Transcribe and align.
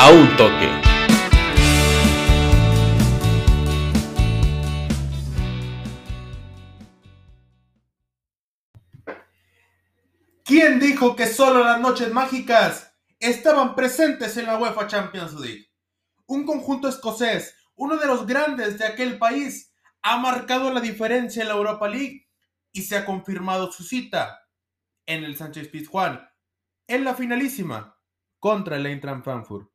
a 0.00 0.12
un 0.12 0.36
toque. 0.36 0.70
¿Quién 10.44 10.78
dijo 10.78 11.16
que 11.16 11.26
solo 11.26 11.64
las 11.64 11.80
noches 11.80 12.12
mágicas 12.12 12.94
estaban 13.18 13.74
presentes 13.74 14.36
en 14.36 14.46
la 14.46 14.56
UEFA 14.56 14.86
Champions 14.86 15.32
League? 15.34 15.66
Un 16.26 16.46
conjunto 16.46 16.88
escocés, 16.88 17.56
uno 17.74 17.96
de 17.96 18.06
los 18.06 18.24
grandes 18.24 18.78
de 18.78 18.86
aquel 18.86 19.18
país, 19.18 19.74
ha 20.02 20.16
marcado 20.18 20.72
la 20.72 20.80
diferencia 20.80 21.42
en 21.42 21.48
la 21.48 21.54
Europa 21.54 21.88
League 21.88 22.28
y 22.70 22.82
se 22.82 22.96
ha 22.96 23.04
confirmado 23.04 23.72
su 23.72 23.82
cita 23.82 24.38
en 25.06 25.24
el 25.24 25.36
Sánchez 25.36 25.68
Pizjuán 25.70 26.24
en 26.86 27.02
la 27.02 27.16
finalísima 27.16 27.98
contra 28.38 28.76
el 28.76 28.86
Eintracht 28.86 29.24
Frankfurt. 29.24 29.68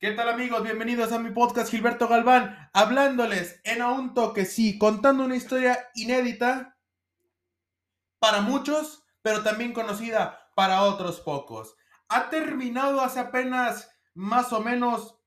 ¿Qué 0.00 0.12
tal 0.12 0.28
amigos? 0.28 0.62
Bienvenidos 0.62 1.10
a 1.10 1.18
mi 1.18 1.30
podcast 1.30 1.72
Gilberto 1.72 2.06
Galván, 2.06 2.70
hablándoles 2.72 3.60
en 3.64 3.82
a 3.82 3.90
un 3.90 4.14
toque, 4.14 4.44
sí, 4.44 4.78
contando 4.78 5.24
una 5.24 5.34
historia 5.34 5.90
inédita 5.96 6.78
para 8.20 8.40
muchos, 8.40 9.04
pero 9.22 9.42
también 9.42 9.72
conocida 9.72 10.52
para 10.54 10.82
otros 10.82 11.20
pocos. 11.20 11.74
Ha 12.08 12.30
terminado 12.30 13.00
hace 13.00 13.18
apenas 13.18 13.90
más 14.14 14.52
o 14.52 14.60
menos 14.60 15.18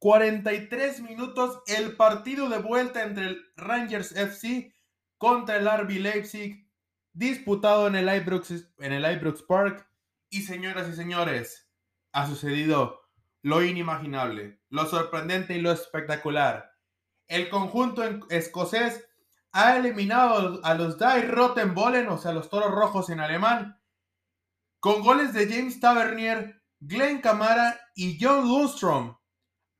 43 0.00 1.00
minutos 1.00 1.62
el 1.66 1.96
partido 1.96 2.50
de 2.50 2.58
vuelta 2.58 3.02
entre 3.02 3.24
el 3.24 3.52
Rangers 3.56 4.14
FC 4.14 4.74
contra 5.16 5.56
el 5.56 5.66
RB 5.66 5.98
Leipzig, 5.98 6.70
disputado 7.14 7.86
en 7.86 7.94
el 7.94 8.14
Ibrox, 8.14 8.50
en 8.50 8.92
el 8.92 9.10
Ibrox 9.10 9.40
Park. 9.44 9.88
Y 10.28 10.42
señoras 10.42 10.90
y 10.90 10.92
señores, 10.92 11.72
ha 12.12 12.26
sucedido 12.26 13.01
lo 13.42 13.62
inimaginable, 13.62 14.60
lo 14.70 14.86
sorprendente 14.86 15.54
y 15.54 15.60
lo 15.60 15.72
espectacular. 15.72 16.72
El 17.26 17.50
conjunto 17.50 18.02
escocés 18.30 19.04
ha 19.52 19.76
eliminado 19.76 20.60
a 20.64 20.74
los 20.74 20.98
Die 20.98 21.22
Rottenbollen, 21.22 22.08
o 22.08 22.18
sea, 22.18 22.32
los 22.32 22.48
toros 22.48 22.70
rojos 22.70 23.10
en 23.10 23.20
alemán, 23.20 23.78
con 24.80 25.02
goles 25.02 25.32
de 25.32 25.48
James 25.48 25.78
Tavernier, 25.80 26.62
Glenn 26.80 27.20
Camara 27.20 27.78
y 27.94 28.18
John 28.20 28.48
Lundstrom, 28.48 29.16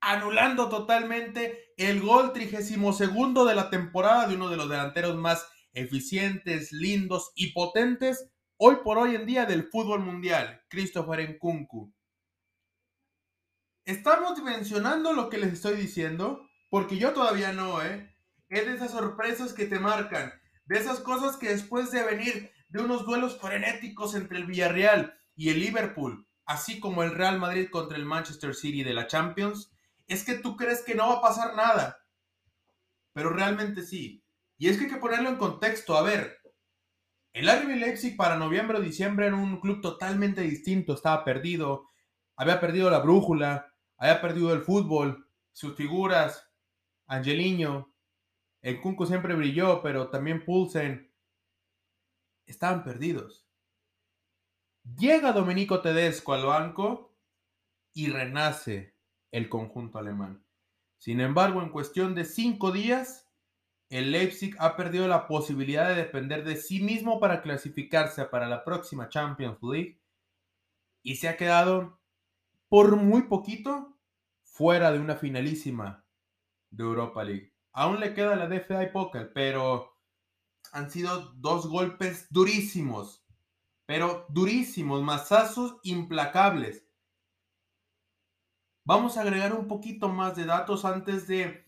anulando 0.01 0.69
totalmente 0.69 1.73
el 1.77 2.01
gol 2.01 2.33
32 2.33 2.99
de 3.47 3.55
la 3.55 3.71
temporada 3.71 4.29
de 4.29 4.37
uno 4.37 4.49
de 4.49 4.57
los 4.57 4.69
delanteros 4.69 5.17
más 5.17 5.49
eficientes, 5.73 6.73
lindos 6.73 7.33
y 7.35 7.53
potentes 7.53 8.31
hoy 8.59 8.77
por 8.85 8.99
hoy 8.99 9.15
en 9.17 9.27
día 9.27 9.47
del 9.47 9.65
fútbol 9.65 10.01
mundial, 10.01 10.63
Christopher 10.69 11.29
Nkunku. 11.29 11.93
¿Estamos 13.85 14.37
dimensionando 14.37 15.13
lo 15.13 15.29
que 15.29 15.39
les 15.39 15.55
estoy 15.55 15.77
diciendo? 15.77 16.49
Porque 16.71 16.99
yo 16.99 17.13
todavía 17.13 17.53
no, 17.53 17.83
¿eh? 17.83 18.15
Es 18.49 18.65
de 18.67 18.75
esas 18.75 18.93
sorpresas 18.93 19.53
que 19.53 19.67
te 19.67 19.81
marcan, 19.81 20.33
de 20.67 20.79
esas 20.79 21.01
cosas 21.01 21.37
que 21.37 21.49
después 21.49 21.91
de 21.91 22.05
venir 22.05 22.53
de 22.69 22.81
unos 22.81 23.05
duelos 23.05 23.41
frenéticos 23.41 24.15
entre 24.15 24.39
el 24.39 24.47
Villarreal 24.47 25.19
y 25.35 25.49
el 25.49 25.59
Liverpool, 25.59 26.29
así 26.47 26.79
como 26.79 27.03
el 27.03 27.11
Real 27.11 27.41
Madrid 27.41 27.71
contra 27.71 27.97
el 27.99 28.05
Manchester 28.05 28.55
City 28.55 28.85
de 28.85 28.95
la 28.95 29.09
Champions, 29.09 29.73
es 30.07 30.23
que 30.23 30.35
tú 30.35 30.57
crees 30.57 30.83
que 30.83 30.95
no 30.95 31.09
va 31.09 31.15
a 31.17 31.23
pasar 31.23 31.57
nada. 31.57 31.99
Pero 33.13 33.31
realmente 33.31 33.83
sí. 33.83 34.25
Y 34.59 34.69
es 34.69 34.79
que 34.79 34.85
hay 34.85 34.91
que 34.91 34.97
ponerlo 34.99 35.29
en 35.29 35.37
contexto. 35.37 35.97
A 35.97 36.03
ver, 36.03 36.39
el 37.33 37.49
RB 37.49 37.77
Leipzig 37.79 38.17
para 38.17 38.37
noviembre 38.37 38.79
o 38.79 38.81
diciembre 38.81 39.27
era 39.27 39.35
un 39.35 39.61
club 39.61 39.81
totalmente 39.81 40.43
distinto, 40.43 40.95
estaba 40.95 41.25
perdido, 41.25 41.89
había 42.37 42.61
perdido 42.61 42.89
la 42.91 43.01
brújula, 43.01 43.72
había 44.03 44.21
perdido 44.21 44.53
el 44.53 44.63
fútbol, 44.63 45.29
sus 45.53 45.77
figuras, 45.77 46.51
Angeliño, 47.07 47.95
el 48.61 48.81
Kunku 48.81 49.07
siempre 49.07 49.33
brilló, 49.37 49.81
pero 49.81 50.09
también 50.11 50.45
Pulsen, 50.45 51.15
estaban 52.45 52.83
perdidos. 52.83 53.47
Llega 54.99 55.31
Domenico 55.31 55.83
Tedesco 55.83 56.33
al 56.33 56.47
banco 56.47 57.17
y 57.95 58.09
renace 58.09 58.97
el 59.31 59.49
conjunto 59.49 60.01
alemán. 60.01 60.45
Sin 60.99 61.21
embargo, 61.21 61.63
en 61.63 61.71
cuestión 61.71 62.17
de 62.17 62.25
cinco 62.25 62.73
días, 62.73 63.31
el 63.89 64.11
Leipzig 64.11 64.57
ha 64.59 64.75
perdido 64.75 65.07
la 65.07 65.29
posibilidad 65.29 65.89
de 65.89 65.95
depender 65.95 66.43
de 66.43 66.57
sí 66.57 66.83
mismo 66.83 67.21
para 67.21 67.41
clasificarse 67.41 68.25
para 68.25 68.49
la 68.49 68.65
próxima 68.65 69.09
Champions 69.09 69.59
League 69.63 70.01
y 71.05 71.15
se 71.15 71.29
ha 71.29 71.37
quedado 71.37 72.02
por 72.73 72.97
muy 72.97 73.25
poquito 73.25 73.99
fuera 74.45 74.93
de 74.93 74.99
una 74.99 75.15
finalísima 75.15 76.07
de 76.71 76.83
Europa 76.83 77.23
League. 77.23 77.53
Aún 77.75 78.01
le 78.01 78.15
queda 78.15 78.35
la 78.35 78.49
DFA 78.49 78.91
Poker, 78.93 79.31
pero 79.35 79.99
han 80.73 80.91
sido 80.91 81.35
dos 81.35 81.67
golpes 81.67 82.29
durísimos, 82.31 83.27
pero 83.85 84.25
durísimos, 84.31 85.03
masazos 85.03 85.81
implacables. 85.83 86.89
Vamos 88.87 89.19
a 89.19 89.21
agregar 89.21 89.53
un 89.53 89.69
poquito 89.69 90.09
más 90.09 90.35
de 90.35 90.47
datos 90.47 90.87
antes 90.87 91.27
de 91.27 91.67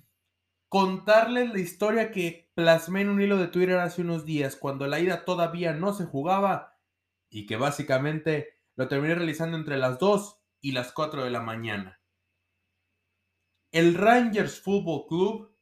contarles 0.70 1.52
la 1.52 1.58
historia 1.58 2.12
que 2.12 2.50
plasmé 2.54 3.02
en 3.02 3.10
un 3.10 3.20
hilo 3.20 3.36
de 3.36 3.48
Twitter 3.48 3.76
hace 3.76 4.00
unos 4.00 4.24
días, 4.24 4.56
cuando 4.56 4.86
la 4.86 5.00
ida 5.00 5.26
todavía 5.26 5.74
no 5.74 5.92
se 5.92 6.06
jugaba 6.06 6.78
y 7.28 7.44
que 7.44 7.58
básicamente 7.58 8.54
lo 8.74 8.88
terminé 8.88 9.16
realizando 9.16 9.58
entre 9.58 9.76
las 9.76 9.98
2 9.98 10.40
y 10.64 10.72
las 10.72 10.90
4 10.92 11.24
de 11.24 11.30
la 11.30 11.40
mañana. 11.42 12.00
El 13.70 13.94
Rangers 13.94 14.62
Football 14.62 15.04
Club 15.06 15.54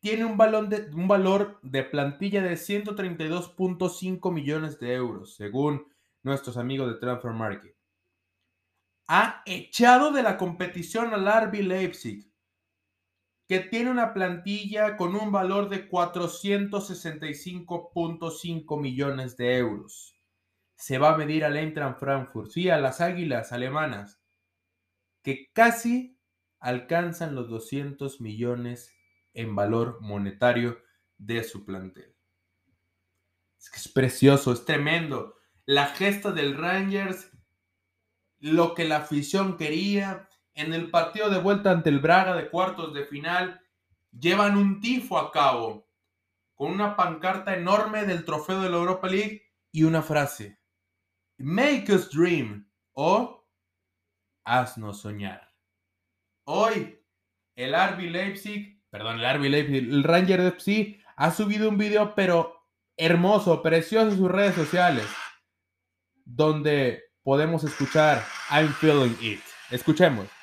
tiene 0.00 0.24
un, 0.24 0.36
de, 0.68 0.90
un 0.92 1.06
valor 1.06 1.60
de 1.62 1.84
plantilla 1.84 2.42
de 2.42 2.54
132.5 2.54 4.32
millones 4.32 4.80
de 4.80 4.94
euros, 4.94 5.36
según 5.36 5.86
nuestros 6.24 6.56
amigos 6.56 6.88
de 6.88 6.98
Transfer 6.98 7.30
Market. 7.30 7.76
Ha 9.06 9.44
echado 9.46 10.10
de 10.10 10.24
la 10.24 10.36
competición 10.36 11.14
al 11.14 11.46
RB 11.46 11.62
Leipzig, 11.62 12.28
que 13.46 13.60
tiene 13.60 13.92
una 13.92 14.12
plantilla 14.12 14.96
con 14.96 15.14
un 15.14 15.30
valor 15.30 15.68
de 15.68 15.88
465.5 15.88 18.80
millones 18.80 19.36
de 19.36 19.58
euros. 19.58 20.15
Se 20.76 20.98
va 20.98 21.14
a 21.14 21.16
medir 21.16 21.44
al 21.44 21.56
Eintracht 21.56 21.98
Frankfurt, 21.98 22.50
sí, 22.50 22.70
a 22.70 22.78
las 22.78 23.00
Águilas 23.00 23.52
alemanas, 23.52 24.22
que 25.22 25.50
casi 25.52 26.20
alcanzan 26.60 27.34
los 27.34 27.48
200 27.48 28.20
millones 28.20 28.94
en 29.32 29.54
valor 29.54 29.98
monetario 30.00 30.78
de 31.18 31.44
su 31.44 31.64
plantel. 31.64 32.16
Es 33.58 33.70
que 33.70 33.78
es 33.78 33.88
precioso, 33.88 34.52
es 34.52 34.64
tremendo. 34.64 35.34
La 35.64 35.86
gesta 35.86 36.30
del 36.30 36.56
Rangers, 36.56 37.30
lo 38.38 38.74
que 38.74 38.84
la 38.84 38.98
afición 38.98 39.56
quería. 39.56 40.28
En 40.54 40.72
el 40.72 40.90
partido 40.90 41.28
de 41.28 41.38
vuelta 41.38 41.70
ante 41.70 41.90
el 41.90 42.00
Braga 42.00 42.36
de 42.36 42.48
cuartos 42.48 42.94
de 42.94 43.04
final, 43.04 43.60
llevan 44.10 44.56
un 44.56 44.80
tifo 44.80 45.18
a 45.18 45.32
cabo 45.32 45.86
con 46.54 46.72
una 46.72 46.96
pancarta 46.96 47.54
enorme 47.54 48.04
del 48.06 48.24
trofeo 48.24 48.62
de 48.62 48.70
la 48.70 48.76
Europa 48.76 49.08
League 49.08 49.42
y 49.70 49.82
una 49.82 50.02
frase. 50.02 50.58
Make 51.38 51.92
us 51.92 52.10
dream 52.10 52.66
o 52.92 53.46
haznos 54.44 55.02
soñar. 55.02 55.52
Hoy, 56.44 56.98
el 57.56 57.74
RB 57.74 58.10
Leipzig, 58.10 58.82
perdón, 58.90 59.20
el 59.20 59.38
RB 59.38 59.50
Leipzig, 59.50 59.76
el 59.76 60.04
Ranger 60.04 60.56
ha 61.16 61.30
subido 61.30 61.68
un 61.68 61.76
video, 61.76 62.14
pero 62.14 62.56
hermoso, 62.96 63.62
precioso 63.62 64.08
en 64.08 64.16
sus 64.16 64.30
redes 64.30 64.54
sociales, 64.54 65.06
donde 66.24 67.02
podemos 67.22 67.64
escuchar 67.64 68.24
I'm 68.50 68.72
Feeling 68.72 69.16
It. 69.20 69.40
Escuchemos. 69.70 70.35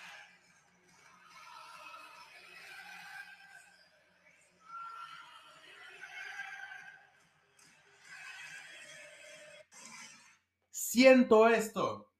Siento 10.94 11.48
esto. 11.48 12.12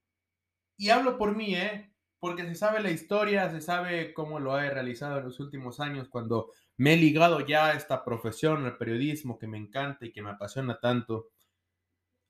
Y 0.76 0.88
hablo 0.88 1.16
por 1.16 1.36
mí, 1.36 1.54
¿eh? 1.54 1.94
porque 2.18 2.42
se 2.42 2.56
sabe 2.56 2.82
la 2.82 2.90
historia, 2.90 3.48
se 3.48 3.60
sabe 3.60 4.12
cómo 4.12 4.40
lo 4.40 4.58
he 4.58 4.68
realizado 4.68 5.18
en 5.18 5.26
los 5.26 5.38
últimos 5.38 5.78
años, 5.78 6.08
cuando 6.08 6.50
me 6.76 6.94
he 6.94 6.96
ligado 6.96 7.38
ya 7.46 7.66
a 7.66 7.74
esta 7.74 8.04
profesión, 8.04 8.64
al 8.66 8.76
periodismo 8.76 9.38
que 9.38 9.46
me 9.46 9.58
encanta 9.58 10.06
y 10.06 10.10
que 10.10 10.22
me 10.22 10.30
apasiona 10.30 10.80
tanto. 10.80 11.28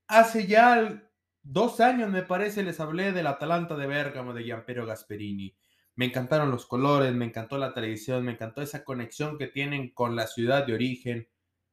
Hace 0.07 0.47
ya 0.47 1.11
dos 1.41 1.81
años, 1.81 2.11
me 2.11 2.25
parece, 2.25 2.63
les 2.63 2.79
hablé 2.79 3.13
del 3.13 3.27
Atalanta 3.27 3.75
de 3.75 3.87
Bérgamo 3.87 4.35
de 4.35 4.45
Giampiero 4.45 4.85
Gasperini. 4.85 5.57
Me 5.95 6.05
encantaron 6.05 6.51
los 6.51 6.67
colores, 6.67 7.15
me 7.15 7.25
encantó 7.25 7.57
la 7.57 7.73
televisión, 7.73 8.23
me 8.23 8.33
encantó 8.33 8.61
esa 8.61 8.85
conexión 8.85 9.39
que 9.39 9.47
tienen 9.47 9.95
con 9.95 10.15
la 10.15 10.27
ciudad 10.27 10.67
de 10.67 10.75
origen 10.75 11.27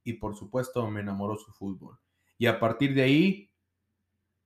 y 0.05 0.13
por 0.13 0.37
supuesto 0.37 0.89
me 0.89 1.01
enamoró 1.01 1.35
su 1.35 1.51
fútbol. 1.51 1.99
Y 2.37 2.45
a 2.45 2.57
partir 2.57 2.93
de 2.93 3.01
ahí 3.01 3.50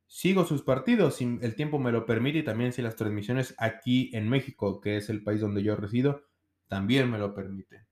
sigo 0.07 0.46
sus 0.46 0.62
partidos 0.62 1.16
si 1.16 1.40
el 1.42 1.56
tiempo 1.56 1.80
me 1.80 1.92
lo 1.92 2.06
permite 2.06 2.40
y 2.40 2.44
también 2.44 2.74
si 2.74 2.81
las 2.81 2.96
transmisiones 2.96 3.56
aquí 3.57 4.10
en 4.13 4.30
México, 4.30 4.80
que 4.81 4.98
es 4.98 5.10
el 5.10 5.24
país 5.24 5.42
donde 5.42 5.63
yo 5.63 5.75
resido, 5.75 6.24
también 6.68 7.10
me 7.10 7.18
lo 7.18 7.34
permiten. 7.34 7.88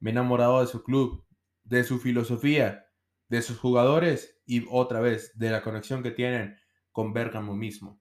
Me 0.00 0.10
he 0.10 0.12
enamorado 0.12 0.60
de 0.60 0.66
su 0.66 0.82
club, 0.82 1.24
de 1.64 1.84
su 1.84 1.98
filosofía, 1.98 2.86
de 3.28 3.42
sus 3.42 3.58
jugadores 3.58 4.40
y 4.44 4.66
otra 4.70 5.00
vez 5.00 5.36
de 5.38 5.50
la 5.50 5.62
conexión 5.62 6.02
que 6.02 6.10
tienen 6.10 6.56
con 6.90 7.12
Bergamo 7.12 7.54
mismo. 7.54 8.00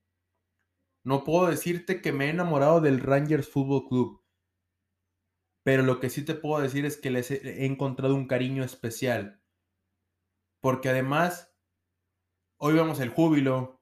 No 1.04 1.24
puedo 1.24 1.48
decirte 1.48 2.02
que 2.02 2.12
me 2.12 2.26
he 2.26 2.30
enamorado 2.30 2.82
del 2.82 3.00
Rangers 3.00 3.50
Football 3.50 3.88
Club, 3.88 4.24
pero 5.64 5.84
lo 5.84 6.00
que 6.00 6.10
sí 6.10 6.24
te 6.24 6.36
puedo 6.36 6.62
decir 6.62 6.86
es 6.86 6.98
que 6.98 7.12
les 7.12 7.32
he 7.32 7.66
encontrado 7.66 8.16
un 8.16 8.28
cariño 8.28 8.64
especial, 8.64 9.42
porque 10.60 10.90
además 10.90 11.51
hoy 12.64 12.76
vemos 12.76 13.00
el 13.00 13.10
júbilo, 13.10 13.82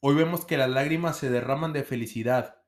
hoy 0.00 0.14
vemos 0.14 0.46
que 0.46 0.56
las 0.56 0.70
lágrimas 0.70 1.18
se 1.18 1.28
derraman 1.28 1.74
de 1.74 1.84
felicidad, 1.84 2.64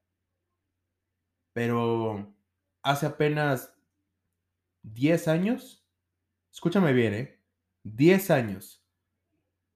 pero 1.55 2.37
hace 2.83 3.07
apenas 3.07 3.75
10 4.83 5.29
años, 5.29 5.89
escúchame 6.53 6.93
bien, 6.93 7.15
¿eh? 7.15 7.43
10 7.85 8.31
años. 8.31 8.87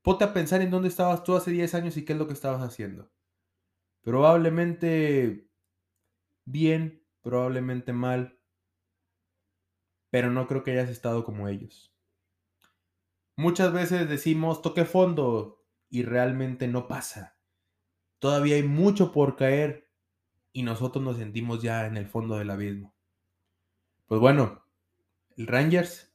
Ponte 0.03 0.25
a 0.25 0.35
pensar 0.35 0.61
en 0.61 0.71
dónde 0.71 0.89
estabas 0.89 1.25
tú 1.25 1.35
hace 1.35 1.51
10 1.51 1.75
años 1.75 1.97
y 1.97 2.05
qué 2.05 2.13
es 2.13 2.19
lo 2.19 2.27
que 2.27 2.35
estabas 2.35 2.63
haciendo. 2.63 3.11
Probablemente 4.03 5.49
bien, 6.45 7.07
probablemente 7.23 7.95
mal, 7.95 8.39
pero 10.11 10.31
no 10.31 10.47
creo 10.47 10.63
que 10.63 10.73
hayas 10.73 10.91
estado 10.91 11.25
como 11.25 11.49
ellos. 11.49 11.98
Muchas 13.39 13.73
veces 13.73 14.09
decimos 14.09 14.63
toque 14.63 14.85
fondo 14.85 15.63
y 15.89 16.03
realmente 16.03 16.67
no 16.67 16.89
pasa. 16.89 17.39
Todavía 18.19 18.57
hay 18.57 18.65
mucho 18.65 19.13
por 19.13 19.37
caer 19.37 19.93
y 20.53 20.65
nosotros 20.65 21.05
nos 21.05 21.19
sentimos 21.19 21.63
ya 21.63 21.87
en 21.87 21.97
el 21.97 22.09
fondo 22.09 22.37
del 22.37 22.51
abismo. 22.51 22.97
Pues 24.07 24.21
bueno, 24.21 24.65
el 25.37 25.47
Rangers, 25.47 26.13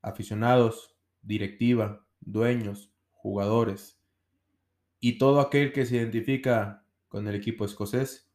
aficionados, 0.00 0.96
directiva, 1.20 2.06
dueños, 2.20 2.90
jugadores 3.10 4.00
y 4.98 5.18
todo 5.18 5.40
aquel 5.40 5.74
que 5.74 5.84
se 5.84 5.96
identifica 5.96 6.86
con 7.08 7.28
el 7.28 7.34
equipo 7.34 7.66
escocés, 7.66 8.32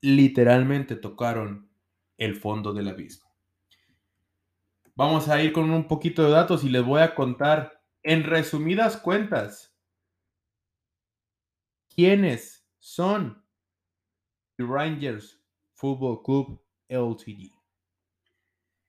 literalmente 0.00 0.96
tocaron 0.96 1.70
el 2.18 2.34
fondo 2.34 2.72
del 2.72 2.88
abismo. 2.88 3.23
Vamos 4.96 5.28
a 5.28 5.42
ir 5.42 5.52
con 5.52 5.70
un 5.70 5.88
poquito 5.88 6.22
de 6.22 6.30
datos 6.30 6.62
y 6.62 6.68
les 6.68 6.84
voy 6.84 7.00
a 7.00 7.16
contar 7.16 7.82
en 8.04 8.22
resumidas 8.22 8.96
cuentas 8.96 9.76
quiénes 11.92 12.64
son 12.78 13.44
el 14.56 14.68
Rangers 14.68 15.42
Football 15.72 16.22
Club 16.22 16.62
LTD. 16.88 17.50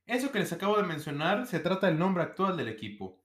Eso 0.06 0.30
que 0.30 0.38
les 0.38 0.52
acabo 0.52 0.76
de 0.76 0.84
mencionar 0.84 1.44
se 1.48 1.58
trata 1.58 1.88
del 1.88 1.98
nombre 1.98 2.22
actual 2.22 2.56
del 2.56 2.68
equipo. 2.68 3.20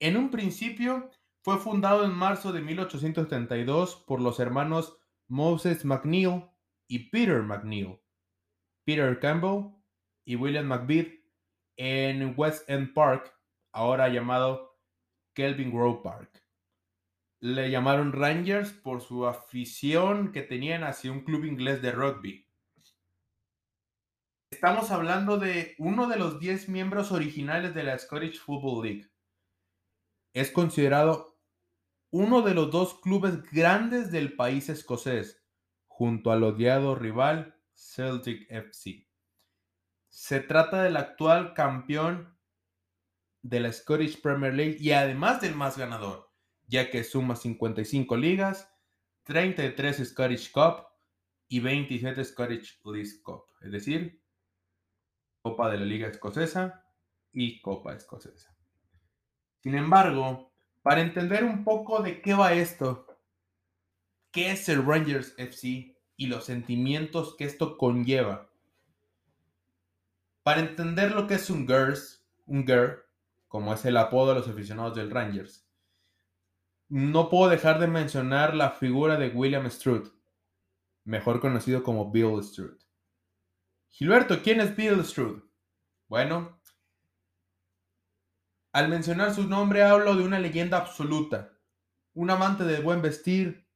En 0.00 0.16
un 0.16 0.32
principio 0.32 1.10
fue 1.42 1.58
fundado 1.58 2.04
en 2.04 2.10
marzo 2.10 2.52
de 2.52 2.60
1832 2.60 4.02
por 4.04 4.20
los 4.20 4.40
hermanos 4.40 4.98
Moses 5.28 5.84
McNeil 5.84 6.42
y 6.88 7.10
Peter 7.10 7.42
McNeil, 7.42 8.00
Peter 8.84 9.20
Campbell 9.20 9.70
y 10.24 10.34
William 10.34 10.66
McBeath 10.66 11.25
en 11.76 12.34
West 12.36 12.68
End 12.68 12.92
Park, 12.94 13.34
ahora 13.72 14.08
llamado 14.08 14.78
Kelvin 15.34 15.70
Grove 15.70 16.00
Park. 16.02 16.42
Le 17.40 17.70
llamaron 17.70 18.12
Rangers 18.12 18.72
por 18.72 19.02
su 19.02 19.26
afición 19.26 20.32
que 20.32 20.42
tenían 20.42 20.84
hacia 20.84 21.12
un 21.12 21.22
club 21.22 21.44
inglés 21.44 21.82
de 21.82 21.92
rugby. 21.92 22.46
Estamos 24.50 24.90
hablando 24.90 25.38
de 25.38 25.74
uno 25.78 26.08
de 26.08 26.16
los 26.16 26.40
10 26.40 26.68
miembros 26.70 27.12
originales 27.12 27.74
de 27.74 27.82
la 27.82 27.98
Scottish 27.98 28.40
Football 28.40 28.84
League. 28.84 29.10
Es 30.32 30.50
considerado 30.50 31.38
uno 32.10 32.42
de 32.42 32.54
los 32.54 32.70
dos 32.70 33.00
clubes 33.00 33.42
grandes 33.50 34.10
del 34.10 34.34
país 34.34 34.68
escocés, 34.68 35.44
junto 35.86 36.30
al 36.30 36.44
odiado 36.44 36.94
rival 36.94 37.60
Celtic 37.74 38.46
FC. 38.50 39.06
Se 40.16 40.40
trata 40.40 40.82
del 40.82 40.96
actual 40.96 41.52
campeón 41.52 42.38
de 43.42 43.60
la 43.60 43.70
Scottish 43.70 44.22
Premier 44.22 44.54
League 44.54 44.78
y 44.80 44.92
además 44.92 45.42
del 45.42 45.54
más 45.54 45.76
ganador, 45.76 46.32
ya 46.66 46.90
que 46.90 47.04
suma 47.04 47.36
55 47.36 48.16
ligas, 48.16 48.74
33 49.24 50.08
Scottish 50.08 50.52
Cup 50.52 50.86
y 51.48 51.60
27 51.60 52.24
Scottish 52.24 52.80
League 52.82 53.22
Cup, 53.22 53.44
es 53.60 53.70
decir, 53.70 54.22
Copa 55.42 55.70
de 55.70 55.80
la 55.80 55.84
Liga 55.84 56.08
Escocesa 56.08 56.82
y 57.30 57.60
Copa 57.60 57.94
Escocesa. 57.94 58.56
Sin 59.58 59.74
embargo, 59.74 60.50
para 60.80 61.02
entender 61.02 61.44
un 61.44 61.62
poco 61.62 62.00
de 62.00 62.22
qué 62.22 62.32
va 62.32 62.54
esto, 62.54 63.06
qué 64.30 64.52
es 64.52 64.66
el 64.70 64.82
Rangers 64.82 65.34
FC 65.36 65.94
y 66.16 66.26
los 66.28 66.46
sentimientos 66.46 67.36
que 67.36 67.44
esto 67.44 67.76
conlleva, 67.76 68.50
para 70.46 70.60
entender 70.60 71.10
lo 71.10 71.26
que 71.26 71.34
es 71.34 71.50
un 71.50 71.66
GERS, 71.66 72.24
un 72.46 72.64
como 73.48 73.74
es 73.74 73.84
el 73.84 73.96
apodo 73.96 74.28
de 74.28 74.34
los 74.36 74.48
aficionados 74.48 74.94
del 74.94 75.10
Rangers, 75.10 75.68
no 76.88 77.28
puedo 77.28 77.50
dejar 77.50 77.80
de 77.80 77.88
mencionar 77.88 78.54
la 78.54 78.70
figura 78.70 79.16
de 79.16 79.30
William 79.30 79.68
Stroud, 79.68 80.06
mejor 81.02 81.40
conocido 81.40 81.82
como 81.82 82.12
Bill 82.12 82.44
Stroud. 82.44 82.78
Gilberto, 83.88 84.40
¿quién 84.40 84.60
es 84.60 84.76
Bill 84.76 85.04
Stroud? 85.04 85.42
Bueno, 86.06 86.60
al 88.70 88.88
mencionar 88.88 89.34
su 89.34 89.48
nombre 89.48 89.82
hablo 89.82 90.14
de 90.14 90.22
una 90.22 90.38
leyenda 90.38 90.78
absoluta, 90.78 91.58
un 92.14 92.30
amante 92.30 92.62
de 92.62 92.78
buen 92.78 93.02
vestir, 93.02 93.68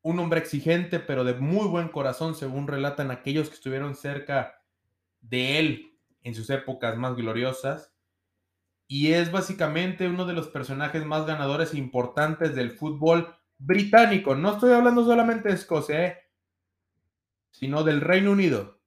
un 0.00 0.18
hombre 0.18 0.40
exigente 0.40 0.98
pero 0.98 1.24
de 1.24 1.34
muy 1.34 1.68
buen 1.68 1.88
corazón 1.90 2.34
según 2.34 2.68
relatan 2.68 3.10
aquellos 3.10 3.50
que 3.50 3.56
estuvieron 3.56 3.94
cerca 3.94 4.63
de 5.28 5.58
él 5.58 5.98
en 6.22 6.34
sus 6.34 6.48
épocas 6.50 6.96
más 6.96 7.16
gloriosas, 7.16 7.94
y 8.86 9.12
es 9.12 9.32
básicamente 9.32 10.08
uno 10.08 10.26
de 10.26 10.34
los 10.34 10.48
personajes 10.48 11.04
más 11.04 11.26
ganadores 11.26 11.72
e 11.74 11.78
importantes 11.78 12.54
del 12.54 12.72
fútbol 12.72 13.34
británico. 13.58 14.34
No 14.34 14.52
estoy 14.52 14.72
hablando 14.72 15.04
solamente 15.04 15.48
de 15.48 15.54
Escocia, 15.54 16.06
¿eh? 16.06 16.18
sino 17.50 17.82
del 17.82 18.00
Reino 18.00 18.32
Unido. 18.32 18.80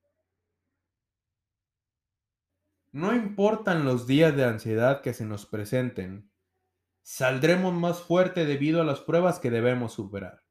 No 2.91 3.13
importan 3.13 3.86
los 3.86 4.08
días 4.08 4.36
de 4.36 4.46
ansiedad 4.46 5.01
que 5.01 5.13
se 5.13 5.25
nos 5.25 5.46
presenten, 5.46 6.32
saldremos 7.01 7.74
más 7.74 8.01
fuerte 8.01 8.46
debido 8.46 8.82
a 8.82 8.86
las 8.86 9.01
pruebas 9.01 9.39
que 9.39 9.51
debemos 9.51 9.94
superar. 9.94 10.44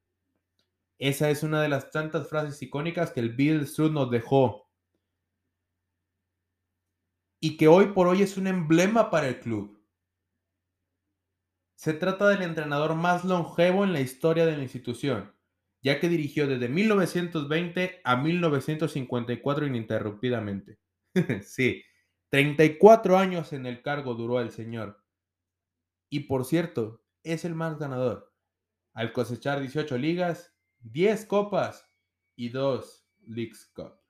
Esa 0.99 1.31
es 1.31 1.43
una 1.43 1.61
de 1.61 1.69
las 1.69 1.91
tantas 1.91 2.29
frases 2.29 2.61
icónicas 2.63 3.11
que 3.11 3.21
el 3.21 3.35
Bill 3.35 3.67
Stroud 3.67 3.93
nos 3.93 4.11
dejó 4.11 4.66
y 7.41 7.57
que 7.57 7.69
hoy 7.69 7.87
por 7.87 8.09
hoy 8.09 8.23
es 8.23 8.37
un 8.37 8.47
emblema 8.47 9.11
para 9.11 9.29
el 9.29 9.41
club. 9.41 9.77
Se 11.75 11.93
trata 11.93 12.29
del 12.29 12.43
entrenador 12.43 12.95
más 12.95 13.25
longevo 13.25 13.85
en 13.85 13.93
la 13.93 14.01
historia 14.01 14.47
de 14.47 14.57
la 14.57 14.63
institución, 14.63 15.35
ya 15.83 16.01
que 16.01 16.09
dirigió 16.09 16.47
desde 16.47 16.69
1920 16.69 18.01
a 18.03 18.17
1954 18.17 19.67
ininterrumpidamente. 19.67 20.79
sí, 21.43 21.83
34 22.31 23.19
años 23.19 23.53
en 23.53 23.67
el 23.67 23.83
cargo 23.83 24.15
duró 24.15 24.41
el 24.41 24.51
señor. 24.51 25.05
Y 26.11 26.21
por 26.21 26.45
cierto, 26.45 27.05
es 27.23 27.45
el 27.45 27.55
más 27.55 27.79
ganador, 27.79 28.33
al 28.95 29.13
cosechar 29.13 29.61
18 29.61 29.99
ligas, 29.99 30.55
10 30.81 31.27
copas 31.27 31.91
y 32.37 32.49
2 32.49 33.07
Leagues 33.27 33.67
Cup. 33.75 34.06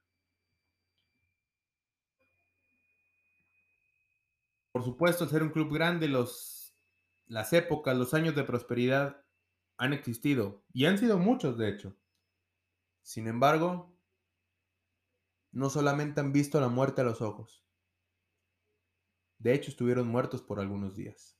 Por 4.76 4.84
supuesto, 4.84 5.24
al 5.24 5.30
ser 5.30 5.42
un 5.42 5.48
club 5.48 5.72
grande, 5.72 6.06
los, 6.06 6.76
las 7.28 7.54
épocas, 7.54 7.96
los 7.96 8.12
años 8.12 8.36
de 8.36 8.44
prosperidad 8.44 9.24
han 9.78 9.94
existido 9.94 10.66
y 10.70 10.84
han 10.84 10.98
sido 10.98 11.16
muchos, 11.16 11.56
de 11.56 11.70
hecho. 11.70 11.96
Sin 13.00 13.26
embargo, 13.26 13.98
no 15.50 15.70
solamente 15.70 16.20
han 16.20 16.30
visto 16.30 16.60
la 16.60 16.68
muerte 16.68 17.00
a 17.00 17.04
los 17.04 17.22
ojos, 17.22 17.64
de 19.38 19.54
hecho, 19.54 19.70
estuvieron 19.70 20.08
muertos 20.08 20.42
por 20.42 20.60
algunos 20.60 20.94
días. 20.94 21.38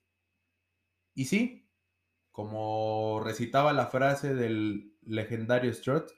Y 1.13 1.27
sí, 1.27 1.71
como 2.31 3.21
recitaba 3.23 3.75
la 3.75 3.89
frase 3.89 4.35
del 4.35 4.97
legendario 5.03 5.75
Strut, 5.75 6.11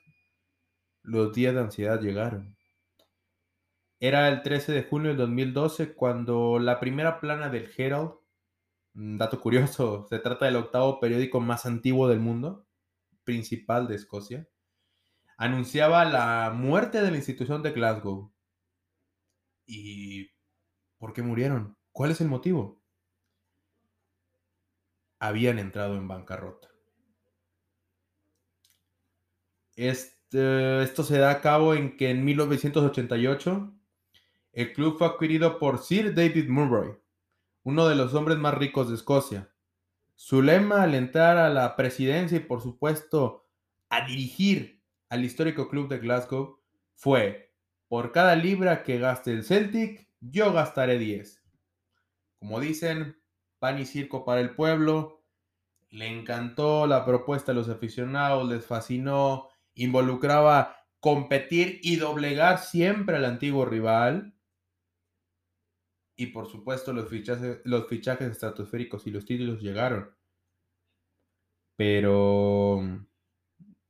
los 1.02 1.34
días 1.34 1.52
de 1.52 1.62
ansiedad 1.62 2.00
llegaron. 2.00 2.57
Era 4.00 4.28
el 4.28 4.42
13 4.42 4.72
de 4.72 4.84
junio 4.84 5.08
del 5.08 5.18
2012 5.18 5.94
cuando 5.94 6.60
la 6.60 6.78
primera 6.78 7.18
plana 7.20 7.48
del 7.48 7.68
Herald 7.76 8.12
Un 8.94 9.18
dato 9.18 9.40
curioso, 9.40 10.06
se 10.10 10.18
trata 10.20 10.46
del 10.46 10.56
octavo 10.56 11.00
periódico 11.00 11.40
más 11.40 11.66
antiguo 11.66 12.08
del 12.08 12.20
mundo, 12.20 12.66
principal 13.24 13.88
de 13.88 13.96
Escocia. 13.96 14.48
Anunciaba 15.36 16.04
la 16.04 16.52
muerte 16.54 17.02
de 17.02 17.10
la 17.10 17.16
institución 17.16 17.62
de 17.62 17.72
Glasgow. 17.72 18.32
¿Y 19.66 20.30
por 20.98 21.12
qué 21.12 21.22
murieron? 21.22 21.76
¿Cuál 21.92 22.12
es 22.12 22.20
el 22.20 22.28
motivo? 22.28 22.80
Habían 25.20 25.58
entrado 25.58 25.96
en 25.96 26.08
bancarrota. 26.08 26.68
Este, 29.76 30.82
esto 30.82 31.02
se 31.04 31.18
da 31.18 31.30
a 31.30 31.40
cabo 31.40 31.74
en 31.74 31.96
que 31.96 32.10
en 32.10 32.24
1988 32.24 33.77
el 34.52 34.72
club 34.72 34.98
fue 34.98 35.06
adquirido 35.06 35.58
por 35.58 35.78
Sir 35.78 36.14
David 36.14 36.48
Murray, 36.48 36.92
uno 37.62 37.88
de 37.88 37.94
los 37.94 38.14
hombres 38.14 38.38
más 38.38 38.54
ricos 38.54 38.88
de 38.88 38.94
Escocia. 38.94 39.52
Su 40.14 40.42
lema 40.42 40.82
al 40.82 40.94
entrar 40.94 41.36
a 41.36 41.48
la 41.48 41.76
presidencia 41.76 42.38
y 42.38 42.40
por 42.40 42.60
supuesto 42.60 43.46
a 43.88 44.06
dirigir 44.06 44.82
al 45.08 45.24
histórico 45.24 45.68
club 45.68 45.88
de 45.88 45.98
Glasgow 45.98 46.60
fue, 46.94 47.54
por 47.88 48.12
cada 48.12 48.34
libra 48.34 48.82
que 48.82 48.98
gaste 48.98 49.32
el 49.32 49.44
Celtic, 49.44 50.08
yo 50.20 50.52
gastaré 50.52 50.98
10. 50.98 51.42
Como 52.38 52.60
dicen, 52.60 53.16
pan 53.58 53.78
y 53.78 53.86
circo 53.86 54.24
para 54.24 54.40
el 54.40 54.54
pueblo. 54.54 55.24
Le 55.90 56.06
encantó 56.06 56.86
la 56.86 57.04
propuesta 57.04 57.52
a 57.52 57.54
los 57.54 57.68
aficionados, 57.68 58.48
les 58.48 58.66
fascinó, 58.66 59.48
involucraba 59.74 60.76
competir 61.00 61.80
y 61.82 61.96
doblegar 61.96 62.58
siempre 62.58 63.16
al 63.16 63.24
antiguo 63.24 63.64
rival. 63.64 64.34
Y 66.20 66.26
por 66.26 66.48
supuesto 66.48 66.92
los 66.92 67.08
fichajes, 67.08 67.60
los 67.62 67.86
fichajes 67.86 68.32
estratosféricos 68.32 69.06
y 69.06 69.12
los 69.12 69.24
títulos 69.24 69.62
llegaron. 69.62 70.10
Pero 71.76 72.82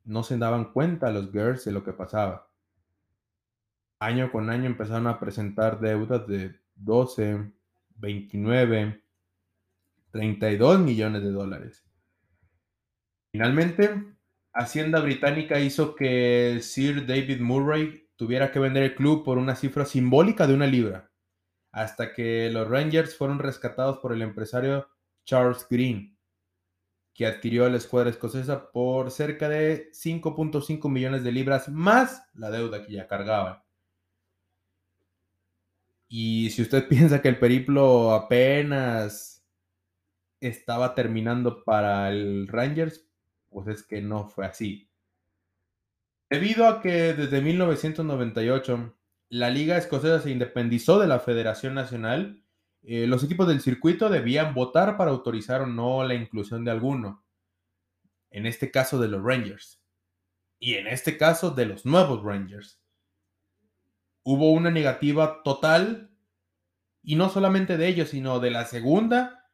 no 0.04 0.22
se 0.22 0.36
daban 0.36 0.72
cuenta 0.74 1.10
los 1.10 1.32
girls 1.32 1.64
de 1.64 1.72
lo 1.72 1.82
que 1.82 1.94
pasaba. 1.94 2.52
Año 3.98 4.30
con 4.30 4.50
año 4.50 4.66
empezaron 4.66 5.06
a 5.06 5.18
presentar 5.18 5.80
deudas 5.80 6.26
de 6.26 6.54
12, 6.74 7.50
29, 7.96 9.02
32 10.10 10.80
millones 10.80 11.22
de 11.22 11.30
dólares. 11.30 11.88
Finalmente, 13.32 14.04
Hacienda 14.52 15.00
Británica 15.00 15.60
hizo 15.60 15.94
que 15.94 16.58
Sir 16.60 17.06
David 17.06 17.40
Murray 17.40 18.10
tuviera 18.16 18.52
que 18.52 18.58
vender 18.58 18.82
el 18.82 18.94
club 18.94 19.24
por 19.24 19.38
una 19.38 19.56
cifra 19.56 19.86
simbólica 19.86 20.46
de 20.46 20.54
una 20.54 20.66
libra, 20.66 21.10
hasta 21.72 22.12
que 22.12 22.50
los 22.50 22.68
Rangers 22.68 23.16
fueron 23.16 23.38
rescatados 23.38 23.98
por 23.98 24.12
el 24.12 24.22
empresario 24.22 24.88
Charles 25.24 25.66
Green, 25.68 26.16
que 27.14 27.26
adquirió 27.26 27.66
a 27.66 27.70
la 27.70 27.76
escuadra 27.76 28.10
escocesa 28.10 28.70
por 28.70 29.10
cerca 29.10 29.48
de 29.48 29.90
5.5 29.92 30.88
millones 30.88 31.24
de 31.24 31.32
libras 31.32 31.68
más 31.68 32.28
la 32.34 32.50
deuda 32.50 32.84
que 32.84 32.92
ya 32.92 33.06
cargaba. 33.06 33.64
Y 36.08 36.50
si 36.50 36.62
usted 36.62 36.88
piensa 36.88 37.20
que 37.20 37.28
el 37.28 37.38
periplo 37.38 38.12
apenas 38.12 39.44
estaba 40.40 40.94
terminando 40.94 41.64
para 41.64 42.10
el 42.10 42.48
Rangers, 42.48 43.06
pues 43.50 43.68
es 43.68 43.82
que 43.82 44.00
no 44.00 44.28
fue 44.28 44.46
así. 44.46 44.88
Debido 46.30 46.68
a 46.68 46.80
que 46.80 47.14
desde 47.14 47.40
1998 47.40 48.94
la 49.28 49.50
Liga 49.50 49.76
Escocesa 49.76 50.20
se 50.20 50.30
independizó 50.30 50.98
de 50.98 51.06
la 51.06 51.20
Federación 51.20 51.74
Nacional, 51.74 52.44
eh, 52.82 53.06
los 53.06 53.24
equipos 53.24 53.48
del 53.48 53.60
circuito 53.60 54.08
debían 54.08 54.54
votar 54.54 54.96
para 54.96 55.10
autorizar 55.10 55.62
o 55.62 55.66
no 55.66 56.04
la 56.04 56.14
inclusión 56.14 56.64
de 56.64 56.70
alguno. 56.70 57.24
En 58.30 58.46
este 58.46 58.70
caso 58.70 58.98
de 58.98 59.08
los 59.08 59.22
Rangers. 59.22 59.82
Y 60.58 60.74
en 60.74 60.86
este 60.86 61.16
caso 61.16 61.50
de 61.50 61.66
los 61.66 61.84
nuevos 61.84 62.22
Rangers. 62.22 62.80
Hubo 64.22 64.52
una 64.52 64.70
negativa 64.70 65.42
total, 65.42 66.10
y 67.02 67.16
no 67.16 67.30
solamente 67.30 67.76
de 67.76 67.88
ellos, 67.88 68.10
sino 68.10 68.40
de 68.40 68.50
la 68.50 68.64
segunda 68.66 69.50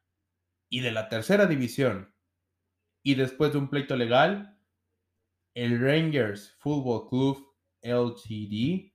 y 0.69 0.81
de 0.81 0.91
la 0.91 1.09
tercera 1.09 1.45
división 1.45 2.15
y 3.05 3.13
después 3.13 3.51
de 3.51 3.59
un 3.59 3.69
pleito 3.69 3.95
legal, 3.95 4.57
el 5.53 5.79
Rangers 5.79 6.55
Football 6.57 7.07
Club 7.07 7.55
LTD 7.83 8.94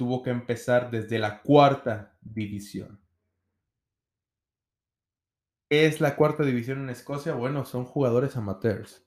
tuvo 0.00 0.22
que 0.22 0.30
empezar 0.30 0.90
desde 0.90 1.18
la 1.18 1.42
cuarta 1.42 2.16
división. 2.22 2.98
¿Qué 5.68 5.84
es 5.84 6.00
la 6.00 6.16
cuarta 6.16 6.42
división 6.42 6.80
en 6.80 6.88
Escocia? 6.88 7.34
Bueno, 7.34 7.66
son 7.66 7.84
jugadores 7.84 8.34
amateurs. 8.34 9.06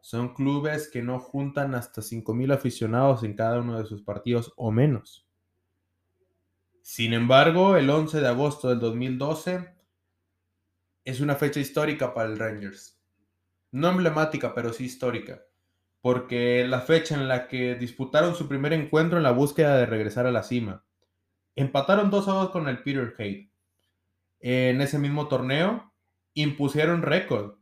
Son 0.00 0.32
clubes 0.32 0.88
que 0.88 1.02
no 1.02 1.20
juntan 1.20 1.74
hasta 1.74 2.00
5.000 2.00 2.54
aficionados 2.54 3.22
en 3.22 3.34
cada 3.34 3.60
uno 3.60 3.78
de 3.78 3.84
sus 3.84 4.00
partidos 4.00 4.50
o 4.56 4.70
menos. 4.70 5.28
Sin 6.80 7.12
embargo, 7.12 7.76
el 7.76 7.90
11 7.90 8.22
de 8.22 8.28
agosto 8.28 8.70
del 8.70 8.80
2012 8.80 9.74
es 11.04 11.20
una 11.20 11.34
fecha 11.36 11.60
histórica 11.60 12.14
para 12.14 12.30
el 12.30 12.38
Rangers 12.38 13.00
no 13.72 13.88
emblemática, 13.88 14.54
pero 14.54 14.72
sí 14.72 14.84
histórica, 14.84 15.42
porque 16.00 16.66
la 16.66 16.80
fecha 16.80 17.14
en 17.14 17.28
la 17.28 17.48
que 17.48 17.74
disputaron 17.74 18.34
su 18.34 18.48
primer 18.48 18.72
encuentro 18.72 19.18
en 19.18 19.22
la 19.22 19.32
búsqueda 19.32 19.76
de 19.76 19.86
regresar 19.86 20.26
a 20.26 20.32
la 20.32 20.42
cima. 20.42 20.84
Empataron 21.56 22.10
2 22.10 22.28
a 22.28 22.32
2 22.32 22.50
con 22.50 22.68
el 22.68 22.82
Peter 22.82 23.14
Hate. 23.18 23.52
En 24.40 24.80
ese 24.80 24.98
mismo 24.98 25.28
torneo 25.28 25.92
impusieron 26.34 27.02
récord 27.02 27.58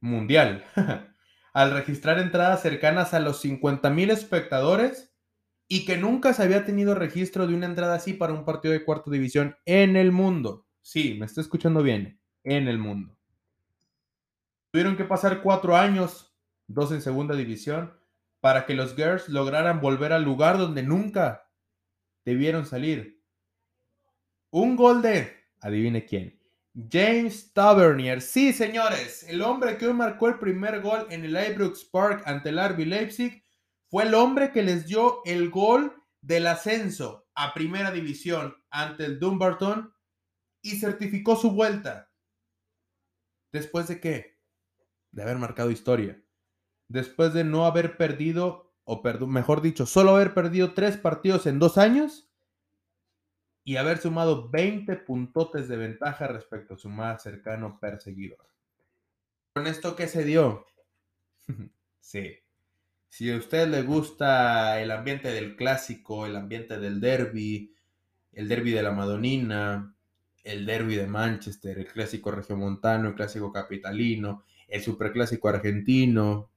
mundial 0.00 0.64
al 1.54 1.72
registrar 1.72 2.18
entradas 2.18 2.60
cercanas 2.60 3.14
a 3.14 3.20
los 3.20 3.42
50.000 3.42 4.10
espectadores 4.10 5.14
y 5.68 5.86
que 5.86 5.96
nunca 5.96 6.34
se 6.34 6.42
había 6.42 6.66
tenido 6.66 6.94
registro 6.94 7.46
de 7.46 7.54
una 7.54 7.66
entrada 7.66 7.94
así 7.94 8.12
para 8.12 8.34
un 8.34 8.44
partido 8.44 8.72
de 8.72 8.84
cuarta 8.84 9.10
división 9.10 9.56
en 9.64 9.96
el 9.96 10.12
mundo. 10.12 10.66
Sí, 10.82 11.16
me 11.18 11.24
está 11.24 11.40
escuchando 11.40 11.82
bien, 11.82 12.20
en 12.44 12.68
el 12.68 12.78
mundo. 12.78 13.16
Tuvieron 14.70 14.96
que 14.96 15.04
pasar 15.04 15.42
cuatro 15.42 15.76
años, 15.76 16.31
dos 16.74 16.92
en 16.92 17.02
segunda 17.02 17.34
división, 17.34 17.92
para 18.40 18.66
que 18.66 18.74
los 18.74 18.94
Girls 18.96 19.28
lograran 19.28 19.80
volver 19.80 20.12
al 20.12 20.24
lugar 20.24 20.58
donde 20.58 20.82
nunca 20.82 21.48
debieron 22.24 22.66
salir. 22.66 23.22
Un 24.50 24.76
gol 24.76 25.02
de, 25.02 25.32
adivine 25.60 26.04
quién, 26.04 26.38
James 26.90 27.52
Tavernier. 27.52 28.20
Sí, 28.20 28.52
señores, 28.52 29.24
el 29.28 29.42
hombre 29.42 29.76
que 29.76 29.86
hoy 29.86 29.94
marcó 29.94 30.28
el 30.28 30.38
primer 30.38 30.80
gol 30.80 31.06
en 31.10 31.24
el 31.24 31.36
Ibrox 31.36 31.84
Park 31.84 32.22
ante 32.26 32.48
el 32.48 32.58
RB 32.58 32.86
Leipzig 32.86 33.42
fue 33.88 34.04
el 34.04 34.14
hombre 34.14 34.52
que 34.52 34.62
les 34.62 34.86
dio 34.86 35.22
el 35.24 35.50
gol 35.50 35.94
del 36.20 36.46
ascenso 36.46 37.26
a 37.34 37.52
primera 37.54 37.90
división 37.90 38.54
ante 38.70 39.04
el 39.04 39.18
Dumbarton 39.18 39.92
y 40.62 40.76
certificó 40.76 41.36
su 41.36 41.50
vuelta. 41.50 42.10
¿Después 43.52 43.88
de 43.88 44.00
qué? 44.00 44.32
de 45.12 45.22
haber 45.22 45.38
marcado 45.38 45.70
historia. 45.70 46.21
Después 46.92 47.32
de 47.32 47.42
no 47.42 47.64
haber 47.64 47.96
perdido, 47.96 48.70
o 48.84 49.02
mejor 49.26 49.62
dicho, 49.62 49.86
solo 49.86 50.14
haber 50.14 50.34
perdido 50.34 50.74
tres 50.74 50.98
partidos 50.98 51.46
en 51.46 51.58
dos 51.58 51.78
años 51.78 52.28
y 53.64 53.76
haber 53.76 53.96
sumado 53.96 54.50
20 54.50 54.96
puntotes 54.96 55.68
de 55.68 55.78
ventaja 55.78 56.26
respecto 56.26 56.74
a 56.74 56.78
su 56.78 56.90
más 56.90 57.22
cercano 57.22 57.78
perseguidor. 57.80 58.46
¿Con 59.54 59.66
esto 59.66 59.96
qué 59.96 60.06
se 60.06 60.22
dio? 60.22 60.66
sí. 62.00 62.36
Si 63.08 63.32
a 63.32 63.38
usted 63.38 63.68
le 63.68 63.80
gusta 63.80 64.78
el 64.78 64.90
ambiente 64.90 65.32
del 65.32 65.56
clásico, 65.56 66.26
el 66.26 66.36
ambiente 66.36 66.78
del 66.78 67.00
derby, 67.00 67.74
el 68.32 68.48
derby 68.48 68.72
de 68.72 68.82
la 68.82 68.92
Madonina, 68.92 69.96
el 70.44 70.66
derby 70.66 70.96
de 70.96 71.06
Manchester, 71.06 71.78
el 71.78 71.86
clásico 71.86 72.30
regiomontano, 72.32 73.08
el 73.08 73.14
clásico 73.14 73.50
capitalino, 73.50 74.44
el 74.68 74.82
superclásico 74.82 75.48
argentino, 75.48 76.51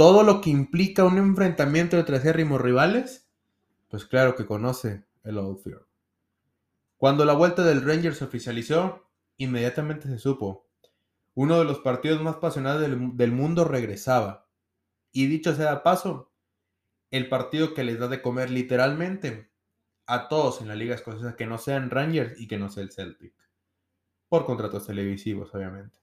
todo 0.00 0.22
lo 0.22 0.40
que 0.40 0.48
implica 0.48 1.04
un 1.04 1.18
enfrentamiento 1.18 1.98
entre 1.98 2.16
acérrimos 2.16 2.58
rivales, 2.58 3.30
pues 3.90 4.06
claro 4.06 4.34
que 4.34 4.46
conoce 4.46 5.04
el 5.24 5.36
Old. 5.36 5.60
Cuando 6.96 7.26
la 7.26 7.34
vuelta 7.34 7.64
del 7.64 7.82
Rangers 7.82 8.16
se 8.16 8.24
oficializó, 8.24 9.10
inmediatamente 9.36 10.08
se 10.08 10.18
supo. 10.18 10.66
Uno 11.34 11.58
de 11.58 11.66
los 11.66 11.80
partidos 11.80 12.22
más 12.22 12.36
apasionados 12.36 12.80
del, 12.80 13.14
del 13.18 13.32
mundo 13.32 13.66
regresaba. 13.66 14.48
Y 15.12 15.26
dicho 15.26 15.54
sea 15.54 15.82
paso, 15.82 16.32
el 17.10 17.28
partido 17.28 17.74
que 17.74 17.84
les 17.84 17.98
da 17.98 18.08
de 18.08 18.22
comer 18.22 18.48
literalmente 18.48 19.50
a 20.06 20.28
todos 20.28 20.62
en 20.62 20.68
la 20.68 20.76
liga 20.76 20.94
escocesa 20.94 21.36
que 21.36 21.44
no 21.44 21.58
sean 21.58 21.90
Rangers 21.90 22.40
y 22.40 22.48
que 22.48 22.56
no 22.56 22.70
sea 22.70 22.84
el 22.84 22.90
Celtic. 22.90 23.34
Por 24.30 24.46
contratos 24.46 24.86
televisivos, 24.86 25.54
obviamente. 25.54 25.98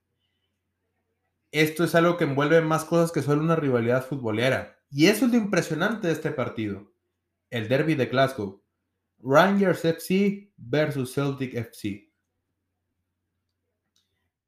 Esto 1.52 1.84
es 1.84 1.96
algo 1.96 2.18
que 2.18 2.26
envuelve 2.26 2.62
más 2.62 2.86
cosas 2.86 3.12
que 3.12 3.22
solo 3.22 3.42
una 3.42 3.56
rivalidad 3.56 4.06
futbolera. 4.06 4.78
Y 4.90 5.08
eso 5.08 5.26
es 5.26 5.32
lo 5.32 5.38
impresionante 5.38 6.08
de 6.08 6.14
este 6.14 6.32
partido. 6.32 6.94
El 7.50 7.68
derby 7.68 7.96
de 7.96 8.08
Glasgow. 8.08 8.64
Rangers 9.20 9.84
FC 9.84 10.52
versus 10.58 11.14
Celtic 11.14 11.56
FC. 11.56 12.12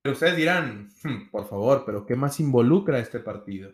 Ustedes 0.05 0.37
dirán, 0.37 0.89
hmm, 1.03 1.29
por 1.29 1.47
favor, 1.47 1.83
pero 1.85 2.05
¿qué 2.05 2.15
más 2.15 2.39
involucra 2.39 2.99
este 2.99 3.19
partido? 3.19 3.71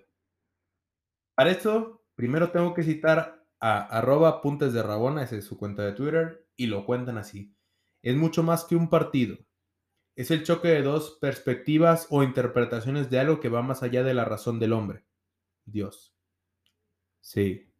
Para 1.35 1.51
esto, 1.51 2.05
primero 2.15 2.51
tengo 2.51 2.73
que 2.73 2.83
citar 2.83 3.45
a 3.59 3.79
arroba 3.97 4.41
puntes 4.41 4.73
de 4.73 4.81
Rabona, 4.81 5.23
esa 5.23 5.35
es 5.35 5.45
su 5.45 5.57
cuenta 5.57 5.83
de 5.83 5.93
Twitter, 5.93 6.47
y 6.55 6.67
lo 6.67 6.85
cuentan 6.85 7.17
así. 7.17 7.55
Es 8.01 8.15
mucho 8.15 8.41
más 8.43 8.63
que 8.63 8.75
un 8.75 8.89
partido. 8.89 9.37
Es 10.15 10.31
el 10.31 10.43
choque 10.43 10.69
de 10.69 10.81
dos 10.81 11.17
perspectivas 11.19 12.07
o 12.09 12.23
interpretaciones 12.23 13.09
de 13.09 13.19
algo 13.19 13.41
que 13.41 13.49
va 13.49 13.61
más 13.61 13.83
allá 13.83 14.01
de 14.03 14.13
la 14.13 14.23
razón 14.23 14.59
del 14.59 14.71
hombre. 14.71 15.03
Dios. 15.65 16.15
Sí. 17.19 17.73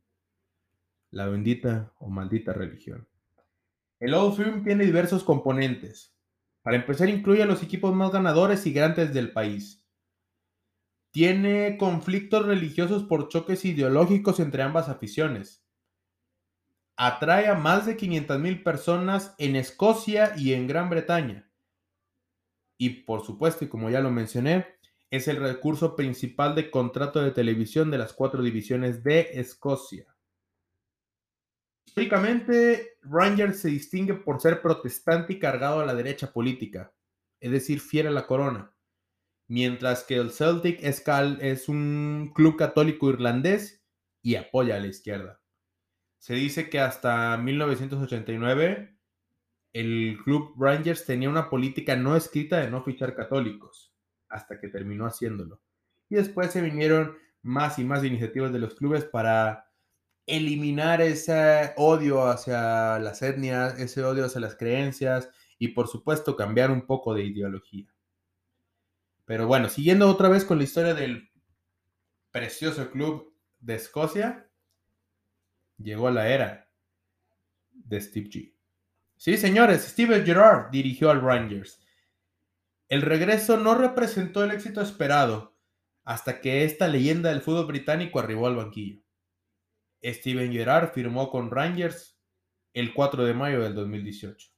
La 1.11 1.27
bendita 1.27 1.93
o 1.99 2.09
maldita 2.09 2.51
religión. 2.51 3.07
El 3.99 4.13
Old 4.13 4.35
Firm 4.35 4.63
tiene 4.63 4.83
diversos 4.83 5.23
componentes. 5.23 6.13
Para 6.61 6.75
empezar, 6.75 7.07
incluye 7.07 7.43
a 7.43 7.45
los 7.45 7.63
equipos 7.63 7.95
más 7.95 8.11
ganadores 8.11 8.65
y 8.65 8.73
grandes 8.73 9.13
del 9.13 9.31
país. 9.31 9.85
Tiene 11.11 11.77
conflictos 11.77 12.45
religiosos 12.45 13.03
por 13.03 13.29
choques 13.29 13.63
ideológicos 13.63 14.41
entre 14.41 14.63
ambas 14.63 14.89
aficiones. 14.89 15.65
Atrae 16.97 17.47
a 17.47 17.55
más 17.55 17.85
de 17.85 17.95
500.000 17.95 18.63
personas 18.63 19.35
en 19.37 19.55
Escocia 19.55 20.33
y 20.35 20.53
en 20.53 20.67
Gran 20.67 20.89
Bretaña. 20.89 21.44
Y 22.77 23.03
por 23.03 23.25
supuesto, 23.25 23.65
y 23.65 23.69
como 23.69 23.89
ya 23.89 24.01
lo 24.01 24.11
mencioné, 24.11 24.65
es 25.09 25.27
el 25.27 25.37
recurso 25.37 25.95
principal 25.95 26.55
de 26.55 26.69
contrato 26.69 27.21
de 27.21 27.31
televisión 27.31 27.91
de 27.91 27.97
las 27.97 28.13
cuatro 28.13 28.43
divisiones 28.43 29.03
de 29.03 29.29
Escocia. 29.33 30.15
Históricamente, 31.87 32.97
Rangers 33.03 33.59
se 33.59 33.69
distingue 33.69 34.15
por 34.15 34.41
ser 34.41 34.61
protestante 34.61 35.33
y 35.33 35.39
cargado 35.39 35.79
a 35.79 35.85
la 35.85 35.95
derecha 35.95 36.33
política, 36.33 36.93
es 37.39 37.51
decir, 37.51 37.79
fiel 37.79 38.07
a 38.07 38.11
la 38.11 38.27
corona, 38.27 38.75
mientras 39.47 40.03
que 40.03 40.15
el 40.15 40.31
Celtic 40.31 40.83
es, 40.83 41.03
es 41.39 41.69
un 41.69 42.31
club 42.35 42.57
católico 42.57 43.09
irlandés 43.09 43.85
y 44.21 44.35
apoya 44.35 44.75
a 44.75 44.79
la 44.79 44.87
izquierda. 44.87 45.41
Se 46.17 46.33
dice 46.33 46.69
que 46.69 46.79
hasta 46.79 47.37
1989 47.37 48.94
el 49.75 50.19
club 50.23 50.55
Rangers 50.57 51.05
tenía 51.05 51.29
una 51.29 51.49
política 51.49 51.97
no 51.97 52.15
escrita 52.15 52.61
de 52.61 52.71
no 52.71 52.81
fichar 52.81 53.13
católicos, 53.13 53.93
hasta 54.29 54.57
que 54.57 54.69
terminó 54.69 55.05
haciéndolo. 55.05 55.59
Y 56.07 56.15
después 56.15 56.51
se 56.51 56.61
vinieron 56.61 57.17
más 57.41 57.77
y 57.77 57.83
más 57.83 58.01
iniciativas 58.05 58.53
de 58.53 58.59
los 58.59 58.75
clubes 58.75 59.03
para 59.03 59.69
eliminar 60.25 61.01
ese 61.01 61.73
odio 61.75 62.25
hacia 62.25 62.99
las 62.99 63.21
etnias, 63.21 63.77
ese 63.77 64.01
odio 64.01 64.23
hacia 64.23 64.39
las 64.39 64.55
creencias 64.55 65.29
y 65.59 65.67
por 65.67 65.89
supuesto 65.89 66.37
cambiar 66.37 66.71
un 66.71 66.85
poco 66.85 67.13
de 67.13 67.25
ideología. 67.25 67.93
Pero 69.25 69.45
bueno, 69.45 69.67
siguiendo 69.67 70.09
otra 70.09 70.29
vez 70.29 70.45
con 70.45 70.57
la 70.57 70.63
historia 70.63 70.93
del 70.93 71.29
precioso 72.31 72.89
club 72.91 73.35
de 73.59 73.75
Escocia, 73.75 74.49
llegó 75.77 76.09
la 76.11 76.29
era 76.29 76.71
de 77.73 77.99
Steve 77.99 78.29
G. 78.29 78.54
Sí, 79.17 79.37
señores, 79.37 79.83
Steve 79.83 80.23
Gerrard 80.23 80.71
dirigió 80.71 81.09
al 81.09 81.21
Rangers. 81.21 81.81
El 82.89 83.01
regreso 83.01 83.57
no 83.57 83.75
representó 83.75 84.43
el 84.43 84.51
éxito 84.51 84.81
esperado 84.81 85.55
hasta 86.03 86.39
que 86.39 86.63
esta 86.63 86.87
leyenda 86.87 87.29
del 87.29 87.41
fútbol 87.41 87.65
británico 87.65 88.19
arribó 88.19 88.47
al 88.47 88.55
banquillo. 88.55 89.01
Steven 90.03 90.51
Gerrard 90.51 90.93
firmó 90.93 91.31
con 91.31 91.49
Rangers 91.49 92.19
el 92.73 92.93
4 92.93 93.25
de 93.25 93.33
mayo 93.33 93.63
del 93.63 93.73
2018. 93.73 94.51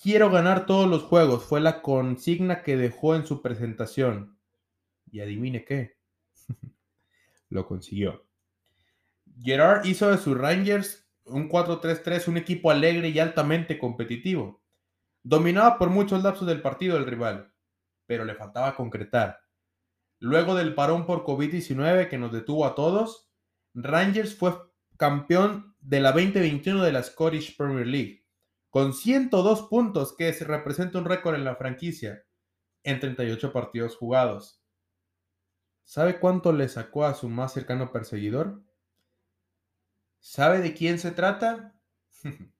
Quiero 0.00 0.30
ganar 0.30 0.66
todos 0.66 0.88
los 0.88 1.02
juegos 1.02 1.44
fue 1.44 1.60
la 1.60 1.82
consigna 1.82 2.62
que 2.62 2.76
dejó 2.76 3.16
en 3.16 3.26
su 3.26 3.42
presentación. 3.42 4.38
Y 5.10 5.20
adivine 5.20 5.64
qué. 5.64 5.96
Lo 7.48 7.66
consiguió. 7.66 8.24
Gerard 9.42 9.84
hizo 9.86 10.10
de 10.10 10.18
sus 10.18 10.36
Rangers 10.36 11.05
un 11.26 11.48
4-3-3, 11.48 12.28
un 12.28 12.36
equipo 12.36 12.70
alegre 12.70 13.08
y 13.08 13.18
altamente 13.18 13.78
competitivo. 13.78 14.62
Dominaba 15.22 15.78
por 15.78 15.90
muchos 15.90 16.22
lapsos 16.22 16.46
del 16.46 16.62
partido 16.62 16.96
el 16.96 17.06
rival, 17.06 17.52
pero 18.06 18.24
le 18.24 18.34
faltaba 18.34 18.76
concretar. 18.76 19.40
Luego 20.18 20.54
del 20.54 20.74
parón 20.74 21.04
por 21.04 21.24
COVID-19 21.24 22.08
que 22.08 22.18
nos 22.18 22.32
detuvo 22.32 22.64
a 22.64 22.74
todos, 22.74 23.28
Rangers 23.74 24.34
fue 24.34 24.54
campeón 24.96 25.76
de 25.80 26.00
la 26.00 26.12
2021 26.12 26.82
de 26.82 26.92
la 26.92 27.02
Scottish 27.02 27.56
Premier 27.56 27.86
League, 27.86 28.24
con 28.70 28.94
102 28.94 29.68
puntos, 29.68 30.16
que 30.16 30.32
se 30.32 30.44
representa 30.44 30.98
un 30.98 31.04
récord 31.04 31.34
en 31.34 31.44
la 31.44 31.56
franquicia, 31.56 32.24
en 32.84 33.00
38 33.00 33.52
partidos 33.52 33.96
jugados. 33.96 34.62
¿Sabe 35.84 36.18
cuánto 36.18 36.52
le 36.52 36.68
sacó 36.68 37.04
a 37.04 37.14
su 37.14 37.28
más 37.28 37.52
cercano 37.52 37.92
perseguidor? 37.92 38.62
¿Sabe 40.28 40.60
de 40.60 40.74
quién 40.74 40.98
se 40.98 41.12
trata? 41.12 41.72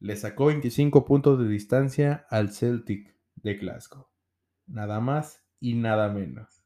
le 0.00 0.16
sacó 0.16 0.46
25 0.46 1.06
puntos 1.06 1.38
de 1.38 1.48
distancia 1.48 2.26
al 2.28 2.52
Celtic 2.52 3.16
de 3.36 3.54
Glasgow. 3.54 4.06
Nada 4.66 5.00
más 5.00 5.42
y 5.60 5.76
nada 5.76 6.10
menos. 6.10 6.62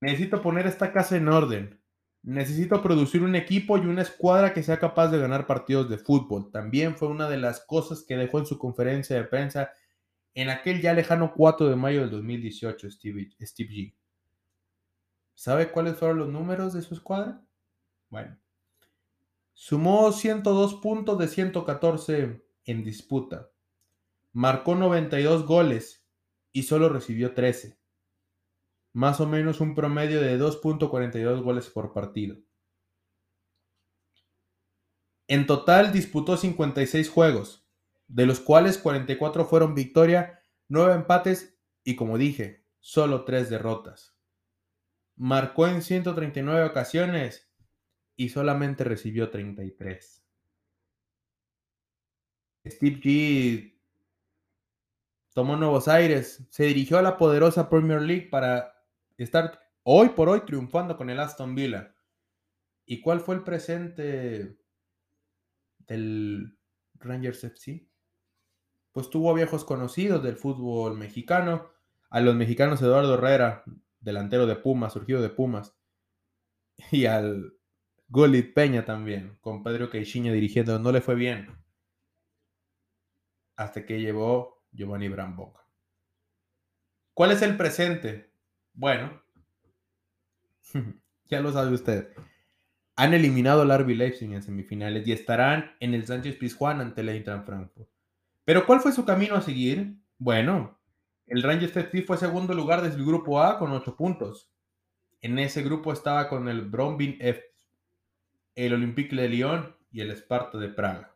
Necesito 0.00 0.42
poner 0.42 0.66
esta 0.66 0.92
casa 0.92 1.16
en 1.16 1.28
orden. 1.28 1.80
Necesito 2.24 2.82
producir 2.82 3.22
un 3.22 3.36
equipo 3.36 3.78
y 3.78 3.82
una 3.82 4.02
escuadra 4.02 4.52
que 4.52 4.64
sea 4.64 4.80
capaz 4.80 5.12
de 5.12 5.20
ganar 5.20 5.46
partidos 5.46 5.88
de 5.88 5.98
fútbol. 5.98 6.50
También 6.50 6.96
fue 6.96 7.06
una 7.06 7.28
de 7.28 7.36
las 7.36 7.60
cosas 7.60 8.02
que 8.02 8.16
dejó 8.16 8.40
en 8.40 8.46
su 8.46 8.58
conferencia 8.58 9.14
de 9.14 9.24
prensa 9.24 9.70
en 10.34 10.50
aquel 10.50 10.82
ya 10.82 10.92
lejano 10.92 11.34
4 11.34 11.68
de 11.68 11.76
mayo 11.76 12.00
del 12.00 12.10
2018 12.10 12.90
Steve, 12.90 13.30
Steve 13.40 13.70
G. 13.70 13.94
¿Sabe 15.34 15.70
cuáles 15.70 15.96
fueron 15.96 16.18
los 16.18 16.28
números 16.30 16.74
de 16.74 16.82
su 16.82 16.94
escuadra? 16.94 17.40
Bueno, 18.10 18.36
sumó 19.54 20.12
102 20.12 20.74
puntos 20.74 21.18
de 21.18 21.28
114 21.28 22.44
en 22.66 22.84
disputa, 22.84 23.50
marcó 24.32 24.74
92 24.74 25.46
goles 25.46 26.06
y 26.52 26.64
solo 26.64 26.88
recibió 26.90 27.34
13 27.34 27.78
más 28.94 29.20
o 29.20 29.26
menos 29.26 29.60
un 29.60 29.74
promedio 29.74 30.20
de 30.20 30.38
2.42 30.38 31.42
goles 31.42 31.68
por 31.68 31.92
partido. 31.92 32.36
En 35.26 35.46
total 35.46 35.92
disputó 35.92 36.36
56 36.36 37.10
juegos, 37.10 37.68
de 38.06 38.24
los 38.24 38.38
cuales 38.38 38.78
44 38.78 39.46
fueron 39.46 39.74
victoria, 39.74 40.42
9 40.68 40.94
empates 40.94 41.58
y 41.82 41.96
como 41.96 42.18
dije, 42.18 42.64
solo 42.78 43.24
3 43.24 43.50
derrotas. 43.50 44.16
Marcó 45.16 45.66
en 45.66 45.82
139 45.82 46.64
ocasiones 46.64 47.43
y 48.16 48.28
solamente 48.28 48.84
recibió 48.84 49.30
33. 49.30 50.24
Steve 52.66 53.00
G 53.00 53.74
tomó 55.34 55.56
Nuevos 55.56 55.88
Aires, 55.88 56.46
se 56.48 56.64
dirigió 56.64 56.98
a 56.98 57.02
la 57.02 57.18
poderosa 57.18 57.68
Premier 57.68 58.00
League 58.00 58.28
para 58.30 58.72
estar 59.18 59.60
hoy 59.82 60.10
por 60.10 60.28
hoy 60.28 60.40
triunfando 60.46 60.96
con 60.96 61.10
el 61.10 61.20
Aston 61.20 61.54
Villa. 61.54 61.94
¿Y 62.86 63.00
cuál 63.00 63.20
fue 63.20 63.34
el 63.34 63.42
presente 63.42 64.58
del 65.80 66.56
Rangers 66.94 67.44
FC? 67.44 67.86
Pues 68.92 69.10
tuvo 69.10 69.34
viejos 69.34 69.64
conocidos 69.64 70.22
del 70.22 70.36
fútbol 70.36 70.96
mexicano, 70.96 71.70
a 72.10 72.20
los 72.20 72.36
mexicanos 72.36 72.80
Eduardo 72.80 73.14
Herrera, 73.14 73.64
delantero 74.00 74.46
de 74.46 74.56
Pumas, 74.56 74.92
surgido 74.92 75.20
de 75.20 75.30
Pumas, 75.30 75.74
y 76.92 77.06
al 77.06 77.54
Gullit 78.08 78.54
Peña 78.54 78.84
también, 78.84 79.38
con 79.40 79.62
Pedro 79.62 79.90
Caixinha 79.90 80.32
dirigiendo, 80.32 80.78
no 80.78 80.92
le 80.92 81.00
fue 81.00 81.14
bien. 81.14 81.48
Hasta 83.56 83.86
que 83.86 84.00
llevó 84.00 84.62
Giovanni 84.72 85.08
Brambok. 85.08 85.60
¿Cuál 87.14 87.32
es 87.32 87.42
el 87.42 87.56
presente? 87.56 88.32
Bueno, 88.72 89.22
ya 91.26 91.40
lo 91.40 91.52
sabe 91.52 91.72
usted. 91.72 92.12
Han 92.96 93.14
eliminado 93.14 93.62
al 93.62 93.78
RB 93.78 93.90
Leipzig 93.90 94.32
en 94.32 94.42
semifinales 94.42 95.06
y 95.06 95.12
estarán 95.12 95.74
en 95.80 95.94
el 95.94 96.06
Sánchez 96.06 96.36
Pizjuán 96.36 96.80
ante 96.80 97.00
el 97.00 97.08
Eintracht 97.08 97.46
Frankfurt. 97.46 97.88
Pero 98.44 98.66
¿cuál 98.66 98.80
fue 98.80 98.92
su 98.92 99.04
camino 99.04 99.34
a 99.34 99.42
seguir? 99.42 99.96
Bueno, 100.18 100.78
el 101.26 101.42
Rangers 101.42 101.76
FC 101.76 102.02
fue 102.02 102.18
segundo 102.18 102.54
lugar 102.54 102.82
desde 102.82 102.98
el 102.98 103.06
grupo 103.06 103.42
A 103.42 103.58
con 103.58 103.72
8 103.72 103.96
puntos. 103.96 104.50
En 105.20 105.38
ese 105.38 105.62
grupo 105.62 105.92
estaba 105.92 106.28
con 106.28 106.48
el 106.48 106.62
Brombin 106.62 107.16
F, 107.20 107.42
el 108.54 108.74
Olympique 108.74 109.16
de 109.16 109.28
Lyon 109.28 109.76
y 109.90 110.00
el 110.00 110.10
Sparta 110.12 110.58
de 110.58 110.68
Praga. 110.68 111.14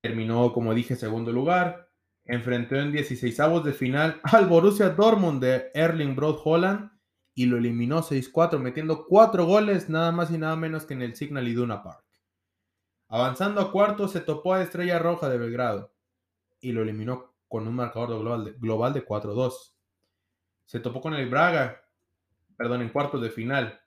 Terminó, 0.00 0.52
como 0.52 0.74
dije, 0.74 0.96
segundo 0.96 1.32
lugar 1.32 1.92
enfrentó 2.24 2.76
en 2.76 2.92
16 2.92 3.36
de 3.64 3.72
final 3.72 4.20
al 4.24 4.46
Borussia 4.46 4.90
Dortmund 4.90 5.42
de 5.42 5.70
Erling 5.74 6.14
Broad 6.14 6.36
Holland 6.44 6.90
y 7.34 7.46
lo 7.46 7.56
eliminó 7.56 8.02
6-4, 8.02 8.58
metiendo 8.58 9.06
4 9.06 9.46
goles 9.46 9.88
nada 9.88 10.12
más 10.12 10.30
y 10.30 10.38
nada 10.38 10.54
menos 10.56 10.84
que 10.84 10.94
en 10.94 11.02
el 11.02 11.16
Signal 11.16 11.48
Iduna 11.48 11.82
Park. 11.82 12.04
Avanzando 13.08 13.60
a 13.60 13.72
cuarto, 13.72 14.08
se 14.08 14.20
topó 14.20 14.54
a 14.54 14.62
Estrella 14.62 14.98
Roja 14.98 15.28
de 15.28 15.38
Belgrado 15.38 15.94
y 16.60 16.72
lo 16.72 16.82
eliminó 16.82 17.34
con 17.48 17.66
un 17.66 17.74
marcador 17.74 18.20
global 18.20 18.44
de, 18.44 18.52
global 18.52 18.92
de 18.92 19.04
4-2. 19.04 19.74
Se 20.66 20.80
topó 20.80 21.00
con 21.00 21.14
el 21.14 21.28
Braga, 21.28 21.82
perdón, 22.56 22.82
en 22.82 22.90
cuartos 22.90 23.20
de 23.20 23.30
final. 23.30 23.81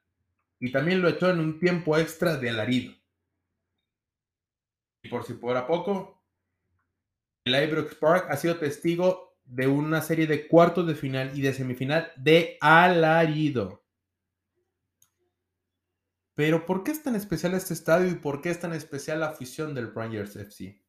Y 0.65 0.71
también 0.71 0.99
lo 0.99 1.09
echó 1.09 1.29
en 1.29 1.39
un 1.39 1.59
tiempo 1.59 1.95
extra 1.95 2.37
de 2.37 2.49
alarido. 2.49 2.91
Y 5.03 5.09
por 5.09 5.23
si 5.23 5.35
fuera 5.35 5.67
poco, 5.67 6.25
el 7.43 7.53
Ibrox 7.53 7.93
Park 7.93 8.25
ha 8.31 8.35
sido 8.35 8.57
testigo 8.57 9.37
de 9.43 9.67
una 9.67 10.01
serie 10.01 10.25
de 10.25 10.47
cuartos 10.47 10.87
de 10.87 10.95
final 10.95 11.37
y 11.37 11.43
de 11.43 11.53
semifinal 11.53 12.11
de 12.15 12.57
alarido. 12.61 13.85
Pero 16.33 16.65
¿por 16.65 16.83
qué 16.83 16.93
es 16.93 17.03
tan 17.03 17.15
especial 17.15 17.53
este 17.53 17.75
estadio 17.75 18.09
y 18.09 18.15
por 18.15 18.41
qué 18.41 18.49
es 18.49 18.59
tan 18.59 18.73
especial 18.73 19.19
la 19.19 19.27
afición 19.27 19.75
del 19.75 19.93
Rangers 19.93 20.35
FC? 20.35 20.81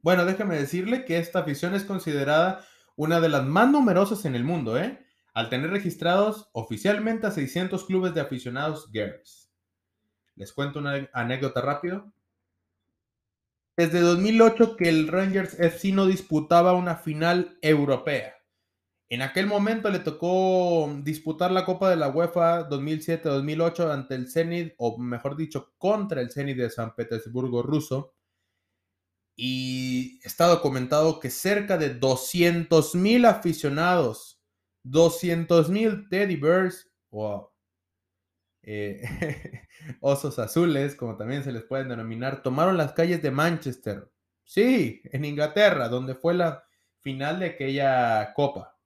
Bueno, 0.00 0.24
déjeme 0.24 0.56
decirle 0.56 1.04
que 1.04 1.18
esta 1.18 1.40
afición 1.40 1.74
es 1.74 1.84
considerada 1.84 2.66
una 2.96 3.20
de 3.20 3.28
las 3.28 3.44
más 3.44 3.70
numerosas 3.70 4.24
en 4.24 4.34
el 4.34 4.44
mundo, 4.44 4.78
¿eh? 4.78 5.05
Al 5.36 5.50
tener 5.50 5.68
registrados 5.68 6.48
oficialmente 6.52 7.26
a 7.26 7.30
600 7.30 7.84
clubes 7.84 8.14
de 8.14 8.22
aficionados 8.22 8.90
Guerrers. 8.90 9.52
Les 10.34 10.50
cuento 10.50 10.78
una 10.78 11.10
anécdota 11.12 11.60
rápido. 11.60 12.10
Desde 13.76 14.00
2008 14.00 14.78
que 14.78 14.88
el 14.88 15.08
Rangers 15.08 15.60
FC 15.60 15.92
no 15.92 16.06
disputaba 16.06 16.72
una 16.72 16.96
final 16.96 17.58
europea. 17.60 18.34
En 19.10 19.20
aquel 19.20 19.46
momento 19.46 19.90
le 19.90 19.98
tocó 19.98 20.90
disputar 21.02 21.50
la 21.52 21.66
Copa 21.66 21.90
de 21.90 21.96
la 21.96 22.08
UEFA 22.08 22.70
2007-2008 22.70 23.92
ante 23.92 24.14
el 24.14 24.30
Zenit, 24.30 24.72
o 24.78 24.96
mejor 24.96 25.36
dicho, 25.36 25.74
contra 25.76 26.22
el 26.22 26.30
Zenit 26.30 26.56
de 26.56 26.70
San 26.70 26.94
Petersburgo 26.94 27.62
ruso. 27.62 28.14
Y 29.36 30.18
está 30.24 30.46
documentado 30.46 31.20
que 31.20 31.28
cerca 31.28 31.76
de 31.76 32.00
200.000 32.00 33.28
aficionados, 33.28 34.35
200.000 34.90 36.08
teddy 36.08 36.36
bears 36.36 36.90
o 37.10 37.52
eh, 38.62 39.02
osos 40.00 40.38
azules, 40.38 40.94
como 40.96 41.16
también 41.16 41.44
se 41.44 41.52
les 41.52 41.62
pueden 41.62 41.88
denominar, 41.88 42.42
tomaron 42.42 42.76
las 42.76 42.92
calles 42.92 43.22
de 43.22 43.30
Manchester. 43.30 44.10
Sí, 44.44 45.00
en 45.04 45.24
Inglaterra, 45.24 45.88
donde 45.88 46.14
fue 46.14 46.34
la 46.34 46.64
final 47.00 47.40
de 47.40 47.46
aquella 47.46 48.32
copa. 48.34 48.78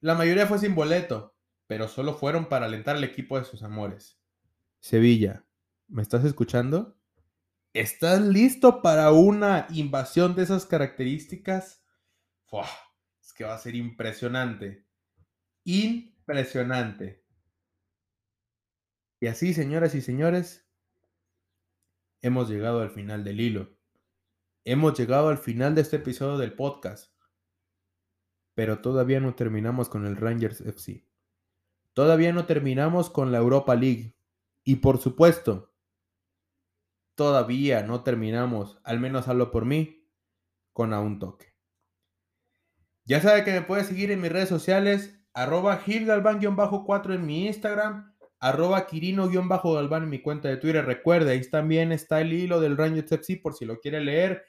La 0.00 0.14
mayoría 0.14 0.46
fue 0.46 0.58
sin 0.58 0.74
boleto, 0.74 1.36
pero 1.66 1.88
solo 1.88 2.14
fueron 2.14 2.48
para 2.48 2.66
alentar 2.66 2.96
al 2.96 3.04
equipo 3.04 3.38
de 3.38 3.44
sus 3.44 3.62
amores. 3.62 4.18
Sevilla, 4.80 5.44
¿me 5.88 6.02
estás 6.02 6.24
escuchando? 6.24 6.96
¿Estás 7.72 8.22
listo 8.22 8.80
para 8.80 9.12
una 9.12 9.66
invasión 9.70 10.34
de 10.34 10.44
esas 10.44 10.64
características? 10.64 11.82
es 13.20 13.32
que 13.34 13.44
va 13.44 13.54
a 13.54 13.58
ser 13.58 13.74
impresionante. 13.74 14.85
Impresionante. 15.66 17.22
Y 19.20 19.26
así, 19.26 19.52
señoras 19.52 19.94
y 19.94 20.00
señores, 20.00 20.66
hemos 22.22 22.48
llegado 22.48 22.80
al 22.80 22.90
final 22.90 23.22
del 23.22 23.40
hilo. 23.40 23.76
Hemos 24.64 24.98
llegado 24.98 25.28
al 25.28 25.38
final 25.38 25.74
de 25.74 25.82
este 25.82 25.96
episodio 25.96 26.38
del 26.38 26.54
podcast 26.54 27.16
pero 28.56 28.80
todavía 28.80 29.20
no 29.20 29.34
terminamos 29.34 29.90
con 29.90 30.06
el 30.06 30.16
Rangers 30.16 30.62
FC. 30.62 31.06
Todavía 31.92 32.32
no 32.32 32.46
terminamos 32.46 33.10
con 33.10 33.30
la 33.30 33.36
Europa 33.36 33.76
League. 33.76 34.16
Y 34.64 34.76
por 34.76 34.98
supuesto, 34.98 35.74
todavía 37.14 37.82
no 37.82 38.02
terminamos, 38.02 38.80
al 38.82 38.98
menos 38.98 39.28
hablo 39.28 39.50
por 39.50 39.66
mí, 39.66 40.08
con 40.72 40.94
a 40.94 41.00
un 41.00 41.18
toque. 41.18 41.54
Ya 43.04 43.20
sabe 43.20 43.44
que 43.44 43.52
me 43.52 43.60
puede 43.60 43.84
seguir 43.84 44.10
en 44.10 44.22
mis 44.22 44.32
redes 44.32 44.48
sociales, 44.48 45.15
arroba 45.36 45.80
gilgalván-4 45.84 47.14
en 47.14 47.24
mi 47.24 47.46
Instagram, 47.46 48.12
arroba 48.40 48.86
quirino-galván 48.86 50.02
en 50.02 50.10
mi 50.10 50.20
cuenta 50.20 50.48
de 50.48 50.56
Twitter. 50.56 50.84
Recuerde, 50.84 51.30
ahí 51.30 51.48
también 51.48 51.92
está 51.92 52.20
el 52.20 52.32
hilo 52.32 52.60
del 52.60 52.76
Rangers 52.76 53.12
FC 53.12 53.36
por 53.36 53.54
si 53.54 53.64
lo 53.64 53.78
quiere 53.78 54.00
leer 54.00 54.42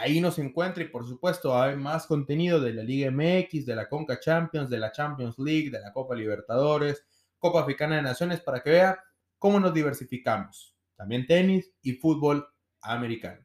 Ahí 0.00 0.18
nos 0.18 0.38
encuentra 0.38 0.82
y 0.82 0.88
por 0.88 1.06
supuesto 1.06 1.60
hay 1.60 1.76
más 1.76 2.06
contenido 2.06 2.58
de 2.58 2.72
la 2.72 2.82
Liga 2.82 3.10
MX, 3.10 3.66
de 3.66 3.76
la 3.76 3.86
Conca 3.86 4.18
Champions, 4.18 4.70
de 4.70 4.78
la 4.78 4.90
Champions 4.92 5.38
League, 5.38 5.68
de 5.68 5.78
la 5.78 5.92
Copa 5.92 6.14
Libertadores, 6.14 7.04
Copa 7.38 7.60
Africana 7.60 7.96
de 7.96 8.02
Naciones 8.02 8.40
para 8.40 8.60
que 8.60 8.70
vea 8.70 8.98
cómo 9.38 9.60
nos 9.60 9.74
diversificamos. 9.74 10.74
También 10.96 11.26
tenis 11.26 11.70
y 11.82 11.92
fútbol 11.92 12.48
americano. 12.80 13.44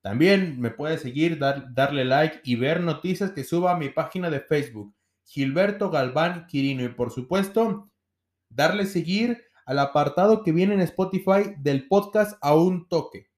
También 0.00 0.60
me 0.60 0.70
puede 0.70 0.98
seguir, 0.98 1.36
darle 1.36 2.04
like 2.04 2.42
y 2.44 2.54
ver 2.54 2.80
noticias 2.80 3.32
que 3.32 3.42
suba 3.42 3.72
a 3.72 3.76
mi 3.76 3.88
página 3.88 4.30
de 4.30 4.38
Facebook, 4.38 4.94
Gilberto 5.28 5.90
Galván 5.90 6.46
Quirino. 6.46 6.82
Y 6.82 6.88
por 6.88 7.10
supuesto, 7.10 7.90
darle 8.48 8.86
seguir 8.86 9.44
al 9.66 9.78
apartado 9.78 10.42
que 10.42 10.52
viene 10.52 10.72
en 10.72 10.80
Spotify 10.80 11.54
del 11.58 11.86
podcast 11.86 12.38
a 12.40 12.54
un 12.54 12.88
toque 12.88 13.28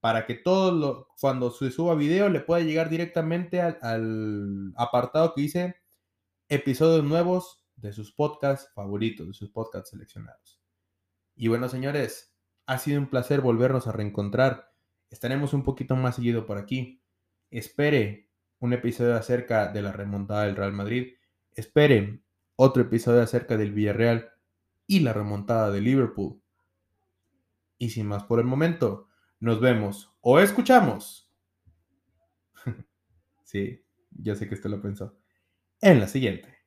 para 0.00 0.24
que 0.24 0.34
todo 0.34 0.72
lo, 0.72 1.08
cuando 1.20 1.50
se 1.50 1.72
suba 1.72 1.96
video 1.96 2.28
le 2.28 2.40
pueda 2.40 2.64
llegar 2.64 2.88
directamente 2.88 3.60
al, 3.60 4.72
apartado 4.76 5.34
que 5.34 5.42
dice 5.42 5.76
episodios 6.48 7.04
nuevos 7.04 7.66
de 7.74 7.92
sus 7.92 8.12
podcasts 8.12 8.70
favoritos, 8.74 9.26
de 9.26 9.34
sus 9.34 9.50
podcasts 9.50 9.90
seleccionados. 9.90 10.60
Y 11.34 11.48
bueno, 11.48 11.68
señores, 11.68 12.34
ha 12.66 12.78
sido 12.78 13.00
un 13.00 13.08
placer 13.10 13.40
volvernos 13.40 13.88
a 13.88 13.92
reencontrar. 13.92 14.70
Estaremos 15.10 15.52
un 15.52 15.64
poquito 15.64 15.96
más 15.96 16.16
seguido 16.16 16.46
por 16.46 16.58
aquí. 16.58 17.02
Espere 17.50 18.30
un 18.60 18.72
episodio 18.72 19.16
acerca 19.16 19.72
de 19.72 19.82
la 19.82 19.92
remontada 19.92 20.44
del 20.44 20.56
Real 20.56 20.72
Madrid. 20.72 21.14
Espere 21.54 22.22
otro 22.56 22.82
episodio 22.82 23.22
acerca 23.22 23.56
del 23.56 23.72
Villarreal 23.72 24.30
y 24.86 25.00
la 25.00 25.12
remontada 25.12 25.70
de 25.70 25.80
Liverpool. 25.80 26.40
Y 27.78 27.90
sin 27.90 28.06
más 28.06 28.24
por 28.24 28.38
el 28.38 28.46
momento, 28.46 29.08
nos 29.38 29.60
vemos 29.60 30.14
o 30.20 30.38
escuchamos. 30.38 31.32
sí, 33.44 33.84
ya 34.10 34.34
sé 34.34 34.48
que 34.48 34.54
usted 34.54 34.70
lo 34.70 34.80
pensó. 34.80 35.16
En 35.80 36.00
la 36.00 36.08
siguiente. 36.08 36.59